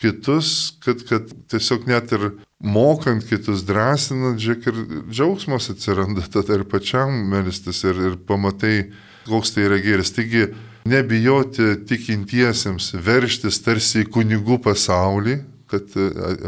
kitus, 0.00 0.76
kad, 0.84 1.02
kad 1.08 1.30
tiesiog 1.50 1.86
net 1.90 2.12
ir 2.14 2.30
mokant 2.64 3.24
kitus 3.28 3.64
drąsinant, 3.68 4.40
žiūrėk 4.40 4.68
ir 4.70 4.78
džiaugsmas 5.12 5.68
atsiranda 5.72 6.24
tada 6.32 6.58
ir 6.58 6.64
pačiam 6.68 7.12
melistis 7.30 7.82
ir, 7.84 8.00
ir 8.10 8.16
pamatai, 8.28 8.90
koks 9.28 9.54
tai 9.54 9.68
yra 9.68 9.78
geris. 9.84 10.12
Taigi 10.16 10.48
nebijoti 10.88 11.74
tikintiesiems 11.88 12.92
verštis 13.04 13.60
tarsi 13.64 14.04
į 14.04 14.10
kunigų 14.16 14.58
pasaulį, 14.64 15.38
kad, 15.70 15.94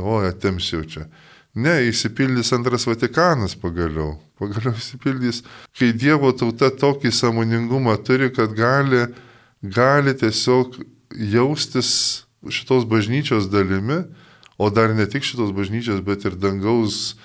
o, 0.00 0.18
atemsiu 0.26 0.84
čia. 0.88 1.06
Ne, 1.56 1.78
įsipildys 1.88 2.52
antras 2.52 2.84
Vatikanas 2.88 3.56
pagaliau. 3.56 4.18
Pagaliau 4.36 4.76
įsipildys, 4.76 5.40
kai 5.76 5.94
Dievo 5.96 6.32
tauta 6.36 6.68
tokį 6.68 7.12
samoningumą 7.16 7.96
turi, 8.04 8.28
kad 8.36 8.52
gali, 8.56 9.06
gali 9.64 10.12
tiesiog 10.20 10.76
jaustis 11.32 11.90
šitos 12.52 12.84
bažnyčios 12.88 13.48
dalimi, 13.48 14.02
o 14.58 14.70
dar 14.70 14.94
ne 14.94 15.06
tik 15.06 15.24
šitos 15.24 15.52
bažnyčios, 15.56 16.02
bet 16.04 16.24
ir 16.24 16.36
dangaus 16.40 17.16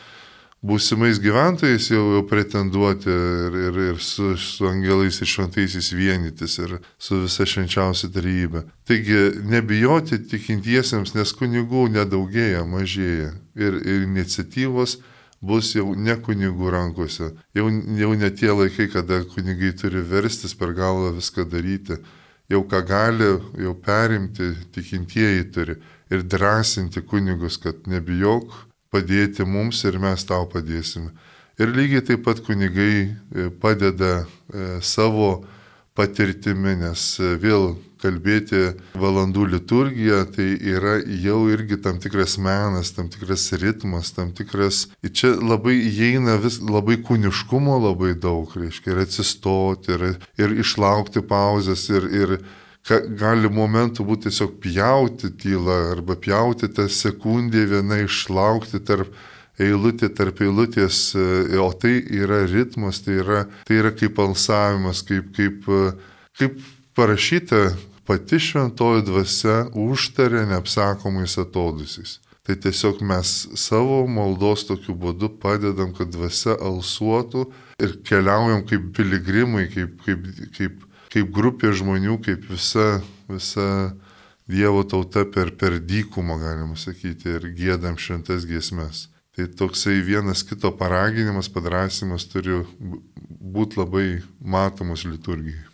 būsimais 0.62 1.18
gyventojais 1.22 1.88
jau, 1.90 2.04
jau 2.16 2.22
pretenduoti 2.30 3.10
ir, 3.10 3.56
ir, 3.68 3.80
ir 3.92 4.02
su, 4.04 4.36
su 4.38 4.68
angelais 4.70 5.18
ir 5.22 5.30
šventaisiais 5.30 5.90
vienytis 5.98 6.60
ir 6.62 6.76
su 7.02 7.24
visa 7.24 7.48
švenčiausia 7.50 8.12
darybė. 8.14 8.68
Taigi 8.86 9.42
nebijoti 9.50 10.22
tikintiesiems, 10.30 11.16
nes 11.18 11.34
kunigų 11.38 11.88
nedaugėja, 11.96 12.62
mažėja 12.70 13.34
ir, 13.58 13.82
ir 13.82 14.06
iniciatyvos 14.06 15.00
bus 15.42 15.74
jau 15.74 15.96
ne 15.98 16.14
kunigų 16.22 16.70
rankose. 16.70 17.32
Jau, 17.58 17.66
jau 17.98 18.14
ne 18.14 18.30
tie 18.30 18.54
laikai, 18.54 18.92
kada 18.94 19.24
kunigai 19.34 19.74
turi 19.74 20.06
verstis 20.06 20.54
per 20.54 20.76
galvą 20.78 21.16
viską 21.18 21.50
daryti 21.50 21.98
jau 22.52 22.62
ką 22.68 22.84
gali, 22.86 23.32
jau 23.64 23.74
perimti 23.86 24.52
tikintieji 24.76 25.48
turi 25.56 25.78
ir 26.12 26.24
drąsinti 26.28 27.02
kunigus, 27.08 27.58
kad 27.62 27.88
nebijok, 27.88 28.52
padėti 28.92 29.48
mums 29.48 29.84
ir 29.88 30.00
mes 30.04 30.26
tau 30.28 30.48
padėsime. 30.52 31.14
Ir 31.62 31.72
lygiai 31.76 32.04
taip 32.04 32.26
pat 32.26 32.42
kunigai 32.44 32.96
e, 33.06 33.50
padeda 33.62 34.24
e, 34.24 34.80
savo 34.82 35.44
patirtimi, 35.96 36.76
nes 36.80 37.04
e, 37.20 37.36
vėl 37.40 37.74
kalbėti 38.02 38.62
valandų 38.98 39.46
liturgiją, 39.52 40.24
tai 40.34 40.48
yra 40.74 40.96
jau 41.22 41.44
irgi 41.54 41.78
tam 41.84 42.00
tikras 42.02 42.38
menas, 42.42 42.94
tam 42.96 43.12
tikras 43.14 43.52
ritmas, 43.62 44.10
tam 44.16 44.32
tikras... 44.36 44.88
Ir 45.06 45.14
čia 45.14 45.36
labai 45.38 45.76
įeina 45.86 46.40
vis 46.42 46.58
labai 46.64 46.98
kūniškumo 47.06 47.78
labai 47.86 48.16
daug, 48.18 48.50
reiškia, 48.58 48.96
ir 48.96 49.04
atsistoti, 49.06 49.94
ir, 49.94 50.18
ir 50.42 50.58
išlaukti 50.64 51.22
pauzes, 51.28 51.86
ir, 51.94 52.10
ir 52.10 52.36
gali 52.90 53.50
momentų 53.52 54.06
būti 54.06 54.30
tiesiog 54.30 54.58
pjauti 54.62 55.32
tylą, 55.38 55.78
arba 55.96 56.16
pjauti 56.16 56.70
tą 56.74 56.88
sekundę 56.90 57.66
vieną 57.70 58.04
išlaukti 58.08 58.82
tarp 58.86 59.14
eilutė 59.62 60.10
tarp 60.16 60.42
eilutės, 60.42 61.14
e, 61.16 61.58
o 61.60 61.70
tai 61.74 62.00
yra 62.02 62.46
ritmas, 62.50 63.02
tai 63.06 63.20
yra, 63.22 63.46
tai 63.68 63.82
yra 63.82 63.92
kaip 63.94 64.20
alsavimas, 64.20 65.04
kaip, 65.06 65.32
kaip, 65.36 65.68
e, 65.68 65.92
kaip 66.40 66.58
parašyta 66.98 67.62
pati 68.08 68.40
šventoji 68.42 69.06
dvasia 69.08 69.58
užtarė 69.78 70.48
neapsakomais 70.50 71.38
atodusiais. 71.42 72.20
Tai 72.42 72.56
tiesiog 72.58 73.04
mes 73.06 73.32
savo 73.60 74.02
maldos 74.10 74.66
tokiu 74.66 74.96
būdu 74.98 75.30
padedam, 75.42 75.92
kad 75.94 76.10
dvasia 76.10 76.56
alsuotų 76.58 77.46
ir 77.86 78.00
keliaujam 78.08 78.66
kaip 78.66 78.88
piligrimai, 78.98 79.68
kaip, 79.70 80.00
kaip, 80.08 80.26
kaip, 80.58 80.80
kaip 81.12 81.32
grupė 81.36 81.74
žmonių, 81.76 82.20
kaip 82.26 82.48
visa, 82.52 83.02
visa 83.30 83.68
Dievo 84.52 84.82
tauta 84.84 85.24
per, 85.24 85.54
per 85.56 85.78
dykumą, 85.80 86.36
galima 86.42 86.76
sakyti, 86.76 87.38
ir 87.38 87.46
gėdam 87.56 87.96
šventas 87.96 88.44
giesmes. 88.50 89.06
Tai 89.32 89.46
toksai 89.48 90.02
vienas 90.04 90.44
kito 90.44 90.74
paraginimas, 90.76 91.48
padrasimas 91.48 92.26
turi 92.28 92.66
būti 93.40 93.80
labai 93.80 94.08
matomas 94.44 95.06
liturgijai. 95.08 95.70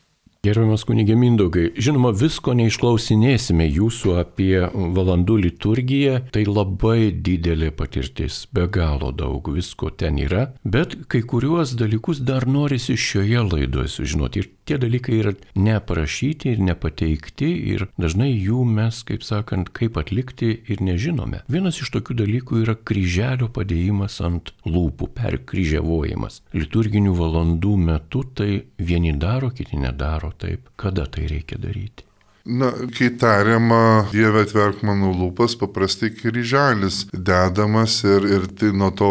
Gerbiamas 0.45 0.85
kunigė 0.88 1.15
Mindaugai, 1.17 1.63
žinoma, 1.81 2.13
visko 2.15 2.53
neišklausinėsime 2.55 3.65
jūsų 3.65 4.13
apie 4.21 4.61
valandų 4.95 5.39
liturgiją, 5.47 6.19
tai 6.31 6.45
labai 6.47 7.09
didelė 7.11 7.71
patirtis, 7.75 8.43
be 8.53 8.67
galo 8.71 9.09
daug 9.11 9.49
visko 9.51 9.89
ten 9.89 10.21
yra, 10.21 10.51
bet 10.63 10.93
kai 11.11 11.23
kuriuos 11.25 11.73
dalykus 11.81 12.21
dar 12.23 12.45
norisi 12.47 12.95
šioje 12.95 13.43
laidoje 13.49 13.91
sužinoti. 13.97 14.45
Ir 14.45 14.53
tie 14.68 14.78
dalykai 14.82 15.20
yra 15.22 15.34
neaprašyti 15.55 16.53
ir 16.53 16.63
nepateikti 16.70 17.49
ir 17.74 17.86
dažnai 18.01 18.30
jų 18.34 18.63
mes, 18.70 19.01
kaip 19.07 19.26
sakant, 19.26 19.72
kaip 19.76 19.99
atlikti 20.01 20.53
ir 20.68 20.84
nežinome. 20.84 21.43
Vienas 21.51 21.82
iš 21.84 21.91
tokių 21.95 22.18
dalykų 22.24 22.63
yra 22.65 22.78
kryželio 22.78 23.49
padėjimas 23.53 24.20
ant 24.28 24.53
lūpų, 24.68 25.11
perkryžiavojimas. 25.18 26.41
Liturginių 26.57 27.15
valandų 27.18 27.78
metu 27.89 28.26
tai 28.38 28.51
vieni 28.78 29.15
daro, 29.18 29.51
kiti 29.55 29.80
nedaro 29.80 30.34
taip. 30.38 30.72
Kada 30.76 31.07
tai 31.11 31.30
reikia 31.32 31.59
daryti? 31.61 32.07
Na, 32.48 32.72
kai 32.95 33.10
tariama, 33.20 34.08
Dieve 34.14 34.45
atverk 34.45 34.80
mano 34.88 35.10
lūpas, 35.12 35.58
paprastai 35.60 36.14
kryželis 36.16 37.02
dedamas 37.12 38.00
ir, 38.08 38.24
ir 38.24 38.45
tai 38.56 38.72
nuo 38.72 38.88
to 38.95 39.10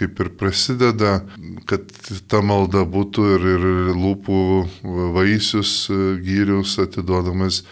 kaip 0.00 0.20
ir 0.22 0.30
prasideda, 0.40 1.18
kad 1.68 1.90
ta 2.30 2.40
malda 2.40 2.86
būtų 2.88 3.26
ir, 3.34 3.46
ir 3.56 3.66
lūpų 3.92 4.40
vaisius 5.16 5.74
gyrius 6.24 6.78
atiduodamas 6.80 7.62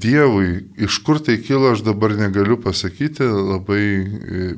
Dievui. 0.00 0.64
Iš 0.80 0.96
kur 1.06 1.20
tai 1.22 1.36
kilo, 1.38 1.68
aš 1.70 1.84
dabar 1.86 2.16
negaliu 2.18 2.56
pasakyti 2.58 3.28
labai, 3.28 3.84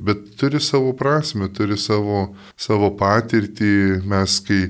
bet 0.07 0.31
turi 0.41 0.63
savo 0.65 0.95
prasme, 0.97 1.51
turi 1.53 1.77
savo, 1.77 2.31
savo 2.57 2.89
patirtį. 2.97 4.07
Mes, 4.09 4.39
kai 4.47 4.63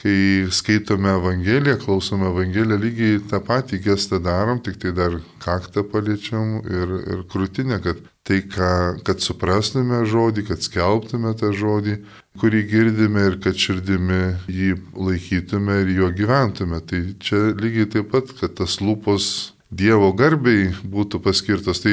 kai 0.00 0.46
skaitome 0.50 1.10
Evangeliją, 1.12 1.76
klausome 1.84 2.30
Evangeliją, 2.30 2.78
lygiai 2.80 3.18
tą 3.28 3.40
patį 3.44 3.82
gestą 3.84 4.20
darom, 4.24 4.62
tik 4.64 4.78
tai 4.80 4.94
dar 4.96 5.18
kaktą 5.44 5.84
paliečiam 5.84 6.60
ir, 6.64 6.94
ir 7.12 7.26
krūtinę, 7.28 7.80
kad 7.84 8.00
tai, 8.24 8.40
ką, 8.48 8.70
kad 9.04 9.20
suprastume 9.20 10.00
žodį, 10.08 10.46
kad 10.48 10.64
skelbtume 10.64 11.34
tą 11.36 11.52
žodį, 11.56 11.98
kurį 12.40 12.64
girdime 12.70 13.26
ir 13.28 13.38
kad 13.44 13.60
širdimi 13.60 14.22
jį 14.48 14.72
laikytume 14.96 15.82
ir 15.82 15.94
juo 15.98 16.10
gyventume. 16.16 16.80
Tai 16.80 17.04
čia 17.20 17.50
lygiai 17.60 17.90
taip 17.96 18.12
pat, 18.14 18.32
kad 18.40 18.56
tas 18.60 18.80
lūpos 18.80 19.52
Dievo 19.70 20.08
garbiai 20.18 20.72
būtų 20.82 21.20
paskirtos. 21.22 21.78
Tai 21.84 21.92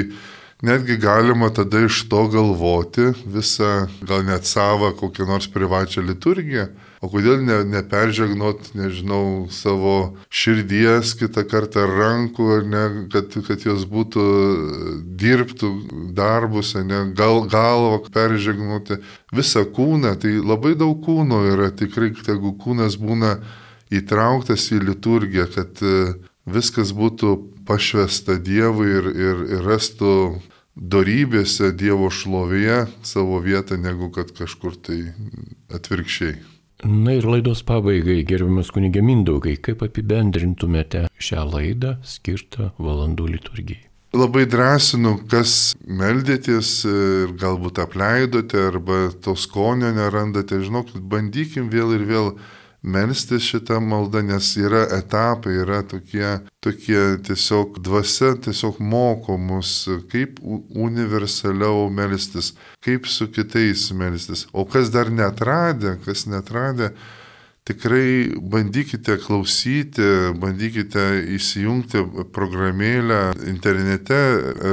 netgi 0.65 0.95
galima 0.97 1.51
tada 1.53 1.83
iš 1.85 2.07
to 2.09 2.23
galvoti 2.33 3.11
visą, 3.29 3.85
gal 4.01 4.23
net 4.25 4.49
savo 4.49 4.89
kokią 4.97 5.27
nors 5.29 5.45
privačią 5.53 6.01
liturgiją 6.07 6.71
O 6.97 7.11
kodėl 7.13 7.43
ne, 7.45 7.59
neperžegnot, 7.69 8.71
nežinau, 8.73 9.45
savo 9.53 10.17
širdies 10.33 11.11
kitą 11.19 11.43
kartą 11.45 11.83
rankų, 11.85 12.47
ne, 12.65 12.83
kad, 13.13 13.35
kad 13.45 13.65
jos 13.67 13.85
būtų 13.85 14.23
dirbtų 15.21 15.69
darbus, 16.17 16.73
ne, 16.81 17.03
gal, 17.17 17.43
galvą 17.51 18.01
peržegnoti 18.09 18.97
visą 19.29 19.67
kūną. 19.69 20.15
Tai 20.23 20.33
labai 20.41 20.73
daug 20.79 20.97
kūno 21.05 21.43
yra 21.51 21.69
tikrai, 21.69 22.15
jeigu 22.17 22.55
kūnas 22.57 22.97
būna 22.97 23.35
įtrauktas 23.93 24.65
į 24.73 24.81
liturgiją, 24.89 25.47
kad 25.53 25.85
e, 25.85 25.95
viskas 26.49 26.97
būtų 26.97 27.37
pašvesta 27.69 28.41
Dievui 28.41 28.89
ir, 28.89 29.13
ir, 29.13 29.47
ir 29.53 29.65
rastų 29.69 30.11
darybėse 30.73 31.75
Dievo 31.77 32.09
šlovėje 32.09 32.87
savo 33.05 33.37
vietą, 33.45 33.77
negu 33.77 34.09
kad 34.13 34.33
kažkur 34.33 34.81
tai 34.81 35.03
atvirkščiai. 35.69 36.56
Na 36.85 37.15
ir 37.17 37.25
laidos 37.25 37.63
pabaigai, 37.65 38.19
gerbiamas 38.27 38.69
kunigė 38.69 39.01
Mindaugai, 39.01 39.55
kaip 39.57 39.81
apibendrintumėte 39.81 41.07
šią 41.17 41.45
laidą 41.49 41.95
skirtą 42.05 42.69
valandų 42.77 43.31
liturgijai? 43.33 43.87
Labai 44.17 44.45
drąsinu, 44.49 45.15
kas 45.29 45.73
meldėtės 45.83 46.69
ir 46.87 47.33
galbūt 47.41 47.81
apleidote 47.81 48.61
arba 48.69 49.07
to 49.25 49.33
skonio 49.35 49.89
nerandate, 49.97 50.61
žinokit, 50.63 51.01
bandykim 51.01 51.67
vėl 51.73 51.95
ir 51.97 52.05
vėl 52.07 52.29
melstis 52.87 53.45
šitą 53.51 53.79
maldą, 53.83 54.23
nes 54.25 54.53
yra 54.59 54.85
etapai, 54.97 55.57
yra 55.63 55.81
tokie, 55.83 56.39
tokie 56.63 57.01
tiesiog 57.27 57.81
dvasia 57.83 58.33
tiesiog 58.47 58.79
moko 58.79 59.37
mus, 59.37 59.73
kaip 60.11 60.39
universaliau 60.87 61.87
melstis, 61.93 62.53
kaip 62.85 63.07
su 63.11 63.29
kitais 63.33 63.89
melstis. 63.91 64.47
O 64.53 64.65
kas 64.65 64.91
dar 64.93 65.11
netradė, 65.13 65.97
kas 66.05 66.25
netradė, 66.31 66.93
tikrai 67.67 68.31
bandykite 68.39 69.17
klausyti, 69.19 70.07
bandykite 70.39 71.03
įsijungti 71.35 72.03
programėlę 72.35 73.21
internete, 73.51 74.19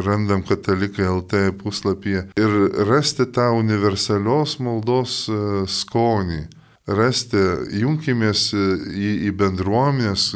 randam 0.07 0.45
katalikai 0.47 1.09
LT 1.11 1.47
puslapyje 1.59 2.29
ir 2.39 2.59
rasti 2.89 3.27
tą 3.35 3.51
universalios 3.59 4.61
maldos 4.63 5.25
e, 5.27 5.41
skonį 5.67 6.45
rasti, 6.87 7.41
junkimės 7.81 8.51
į, 8.55 9.11
į 9.29 9.31
bendruomenės 9.41 10.27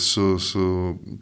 su, 0.00 0.26
su 0.42 0.66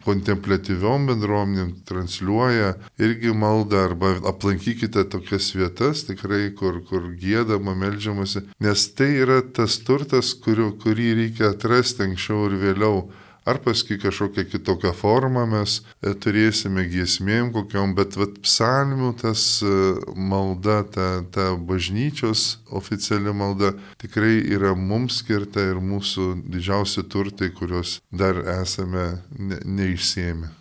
kontemplatyviom 0.03 1.07
bendruomenėm, 1.07 1.71
transliuoja 1.87 2.73
irgi 2.99 3.31
maldą 3.37 3.85
arba 3.87 4.13
aplankykite 4.33 5.05
tokias 5.11 5.53
vietas 5.55 6.03
tikrai, 6.09 6.49
kur, 6.57 6.81
kur 6.89 7.13
gėdama, 7.19 7.75
melžiamasi, 7.79 8.43
nes 8.63 8.87
tai 8.97 9.13
yra 9.23 9.41
tas 9.55 9.79
turtas, 9.87 10.33
kurio, 10.35 10.73
kurį 10.83 11.13
reikia 11.21 11.53
atrasti 11.53 12.09
anksčiau 12.09 12.49
ir 12.49 12.59
vėliau 12.67 13.05
ar 13.45 13.59
paskui 13.63 13.99
kažkokią 13.99 14.45
kitokią 14.51 14.93
formą 14.95 15.45
mes 15.49 15.79
e, 15.81 16.13
turėsime 16.13 16.85
giesmėm 16.91 17.51
kokiam, 17.55 17.95
bet 17.97 18.17
vat, 18.19 18.39
psalmių 18.45 19.13
tas 19.21 19.45
e, 19.65 19.75
malda, 20.15 20.81
ta, 20.95 21.09
ta 21.33 21.51
bažnyčios 21.57 22.59
oficiali 22.71 23.35
malda 23.35 23.73
tikrai 24.01 24.39
yra 24.55 24.73
mums 24.75 25.21
skirta 25.23 25.63
ir 25.73 25.83
mūsų 25.83 26.33
didžiausi 26.55 27.05
turtai, 27.11 27.51
kuriuos 27.53 27.99
dar 28.11 28.39
esame 28.61 29.07
ne, 29.37 29.59
neišsiemi. 29.63 30.51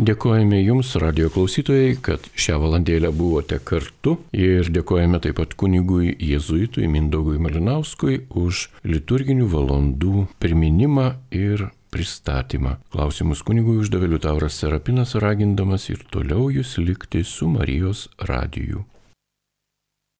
Dėkojame 0.00 0.56
Jums, 0.62 0.94
radio 1.02 1.26
klausytojai, 1.28 1.96
kad 2.00 2.24
šią 2.38 2.54
valandėlę 2.62 3.10
buvote 3.12 3.58
kartu 3.60 4.14
ir 4.32 4.70
dėkojame 4.72 5.18
taip 5.20 5.36
pat 5.36 5.52
kunigui 5.60 6.14
Jėzuitui 6.14 6.86
Mindaugui 6.88 7.36
Malinauskui 7.42 8.22
už 8.30 8.62
liturginių 8.86 9.50
valandų 9.50 10.24
priminimą 10.40 11.10
ir 11.36 11.66
pristatymą. 11.94 12.76
Klausimus 12.94 13.42
kunigui 13.46 13.80
uždavė 13.82 14.12
Liutauras 14.14 14.60
Serapinas, 14.62 15.16
ragindamas 15.22 15.88
ir 15.92 16.04
toliau 16.14 16.48
jūs 16.54 16.78
likti 16.82 17.24
su 17.26 17.50
Marijos 17.50 18.08
radiju. 18.30 18.86